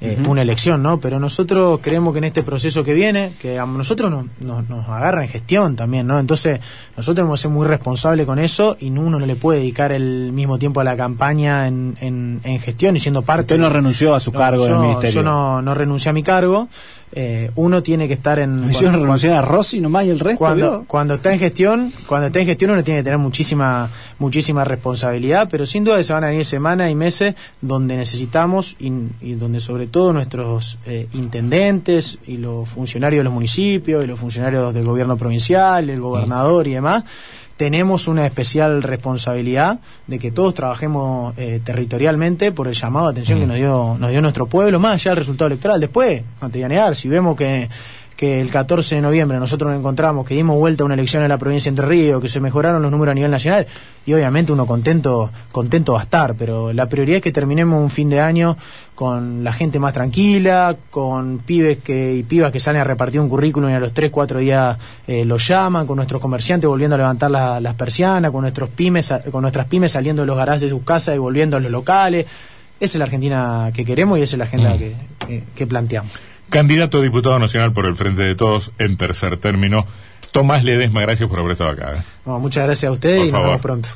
eh, 0.01 0.17
una 0.29 0.43
elección, 0.43 0.83
¿no? 0.83 1.01
Pero 1.01 1.19
nosotros 1.19 1.81
creemos 1.83 2.13
que 2.13 2.19
en 2.19 2.25
este 2.25 2.43
proceso 2.43 2.85
que 2.85 2.95
viene, 2.95 3.35
que 3.41 3.59
a 3.59 3.67
nosotros 3.67 4.11
nos, 4.11 4.27
nos, 4.45 4.69
nos 4.69 4.89
agarra 4.89 5.25
en 5.25 5.29
gestión 5.29 5.75
también, 5.75 6.07
¿no? 6.07 6.19
Entonces, 6.21 6.61
nosotros 6.97 7.25
hemos 7.25 7.41
que 7.41 7.43
ser 7.43 7.51
muy 7.51 7.67
responsables 7.67 8.25
con 8.25 8.39
eso 8.39 8.77
y 8.79 8.91
uno 8.91 9.19
no 9.19 9.27
le 9.27 9.37
puede 9.37 9.59
dedicar 9.59 9.91
el 9.91 10.31
mismo 10.33 10.59
tiempo 10.59 10.81
a 10.81 10.85
la 10.85 10.97
campaña 10.97 11.67
en, 11.67 11.97
en, 12.01 12.41
en 12.45 12.61
gestión 12.61 12.97
y 12.97 13.01
siendo 13.01 13.23
parte. 13.23 13.55
Usted 13.55 13.59
no 13.59 13.71
renunció 13.71 14.15
a 14.15 14.21
su 14.21 14.31
No, 14.31 14.39
cargo 14.39 14.67
yo, 14.67 14.73
del 14.73 14.83
ministerio. 14.83 15.15
Yo 15.17 15.23
no, 15.23 15.63
no 15.63 15.75
renuncié 15.75 16.11
a 16.11 16.13
mi 16.13 16.23
cargo. 16.23 16.69
Eh, 17.13 17.51
uno 17.57 17.83
tiene 17.83 18.07
que 18.07 18.15
estar 18.15 18.39
en. 18.39 18.61
¿No 18.61 18.71
hicieron 18.71 19.01
renunciar 19.01 19.35
a 19.35 19.43
Rossi 19.43 19.81
nomás 19.81 20.05
y 20.05 20.11
el 20.11 20.21
resto? 20.21 20.39
Cuando, 20.39 20.71
vio? 20.71 20.85
cuando 20.87 21.15
está 21.15 21.33
en 21.33 21.39
gestión, 21.39 21.93
cuando 22.07 22.27
está 22.27 22.41
en 22.41 22.47
gestión 22.47 22.71
uno 22.73 22.85
tiene 22.85 23.01
que 23.01 23.05
tener 23.05 23.19
muchísima, 23.19 23.91
muchísima 24.19 24.65
responsabilidad, 24.65 25.49
pero 25.51 25.67
sin 25.67 25.85
duda 25.85 26.03
se 26.03 26.13
van 26.13 26.25
a 26.25 26.29
venir 26.29 26.45
semanas 26.45 26.91
y 26.91 26.95
meses 26.95 27.35
donde 27.61 27.97
necesitamos 27.97 28.77
y, 28.79 28.93
y 29.21 29.35
donde 29.35 29.61
sobre 29.61 29.87
todos 29.87 30.13
nuestros 30.13 30.79
eh, 30.87 31.09
intendentes 31.15 32.19
y 32.27 32.37
los 32.37 32.69
funcionarios 32.69 33.21
de 33.21 33.25
los 33.25 33.33
municipios 33.33 34.05
y 34.05 34.07
los 34.07 34.19
funcionarios 34.19 34.75
del 34.75 34.85
gobierno 34.85 35.17
provincial, 35.17 35.89
el 35.89 36.01
gobernador 36.01 36.67
y 36.67 36.73
demás, 36.73 37.05
tenemos 37.59 38.07
una 38.07 38.25
especial 38.25 38.85
responsabilidad 38.85 39.81
de 40.07 40.21
que 40.21 40.31
todos 40.31 40.55
trabajemos 40.55 41.35
eh, 41.37 41.61
territorialmente 41.63 42.53
por 42.53 42.69
el 42.69 42.75
llamado 42.75 43.07
de 43.07 43.13
atención 43.13 43.41
que 43.41 43.49
nos 43.49 43.57
dio, 43.57 43.97
nos 43.99 44.11
dio 44.11 44.23
nuestro 44.23 44.47
pueblo, 44.47 44.79
más 44.79 44.95
allá 44.95 45.11
del 45.11 45.19
resultado 45.19 45.49
electoral. 45.49 45.81
Después, 45.81 46.23
no 46.41 46.49
te 46.51 46.59
voy 46.59 46.63
a 46.63 46.69
negar, 46.69 46.95
si 46.95 47.09
vemos 47.09 47.37
que 47.37 47.69
que 48.19 48.41
el 48.41 48.51
14 48.51 48.97
de 48.97 49.01
noviembre 49.01 49.39
nosotros 49.39 49.71
nos 49.71 49.79
encontramos, 49.79 50.27
que 50.27 50.35
dimos 50.35 50.57
vuelta 50.57 50.83
a 50.83 50.87
una 50.87 50.95
elección 50.95 51.23
en 51.23 51.29
la 51.29 51.39
provincia 51.39 51.71
de 51.71 51.75
Entre 51.81 51.87
Ríos, 51.87 52.21
que 52.21 52.27
se 52.27 52.41
mejoraron 52.41 52.83
los 52.83 52.91
números 52.91 53.13
a 53.13 53.15
nivel 53.15 53.31
nacional, 53.31 53.69
y 54.05 54.13
obviamente 54.13 54.51
uno 54.51 54.67
contento, 54.67 55.31
contento 55.53 55.93
va 55.93 56.01
a 56.01 56.03
estar, 56.03 56.35
pero 56.35 56.73
la 56.73 56.89
prioridad 56.89 57.19
es 57.19 57.23
que 57.23 57.31
terminemos 57.31 57.81
un 57.81 57.91
fin 57.91 58.11
de 58.11 58.19
año 58.19 58.57
con 58.97 59.45
la 59.45 59.53
gente 59.53 59.79
más 59.79 59.93
tranquila, 59.93 60.75
con 60.91 61.39
pibes 61.39 61.79
que, 61.79 62.17
y 62.17 62.25
pibas 62.25 62.51
que 62.51 62.59
salen 62.59 62.81
a 62.81 62.85
repartir 62.85 63.21
un 63.21 63.29
currículum 63.29 63.71
y 63.71 63.75
a 63.75 63.79
los 63.79 63.93
3, 63.93 64.11
4 64.11 64.41
días 64.41 64.77
eh, 65.07 65.25
los 65.25 65.47
llaman, 65.47 65.87
con 65.87 65.95
nuestros 65.95 66.21
comerciantes 66.21 66.67
volviendo 66.67 66.97
a 66.97 66.99
levantar 66.99 67.31
las 67.31 67.75
persianas, 67.75 68.33
con 68.33 68.41
nuestros 68.41 68.69
pymes, 68.71 69.15
con 69.31 69.43
nuestras 69.43 69.67
pymes 69.67 69.93
saliendo 69.93 70.23
de 70.23 70.27
los 70.27 70.37
garajes 70.37 70.63
de 70.63 70.71
sus 70.71 70.83
casas 70.83 71.15
y 71.15 71.19
volviendo 71.19 71.57
a 71.57 71.61
los 71.61 71.71
locales. 71.71 72.27
Esa 72.81 72.93
es 72.93 72.97
la 72.97 73.05
Argentina 73.05 73.71
que 73.73 73.85
queremos 73.85 74.19
y 74.19 74.23
esa 74.23 74.35
es 74.35 74.39
la 74.39 74.45
agenda 74.47 74.75
Mm. 74.75 74.79
que, 75.25 75.45
que 75.55 75.67
planteamos. 75.69 76.11
Candidato 76.51 76.99
a 76.99 77.03
diputado 77.03 77.39
nacional 77.39 77.73
por 77.73 77.87
el 77.87 77.95
Frente 77.95 78.23
de 78.23 78.35
Todos 78.35 78.73
en 78.79 78.97
tercer 78.97 79.37
término. 79.37 79.87
Tomás 80.33 80.65
Ledesma, 80.65 81.03
gracias 81.03 81.29
por 81.29 81.39
haber 81.39 81.53
estado 81.53 81.71
acá. 81.71 81.93
¿eh? 81.95 82.03
No, 82.27 82.39
muchas 82.39 82.65
gracias 82.65 82.89
a 82.89 82.93
ustedes 82.93 83.19
Por 83.19 83.29
y 83.29 83.33
nos 83.33 83.43
vemos 83.43 83.61
pronto. 83.61 83.89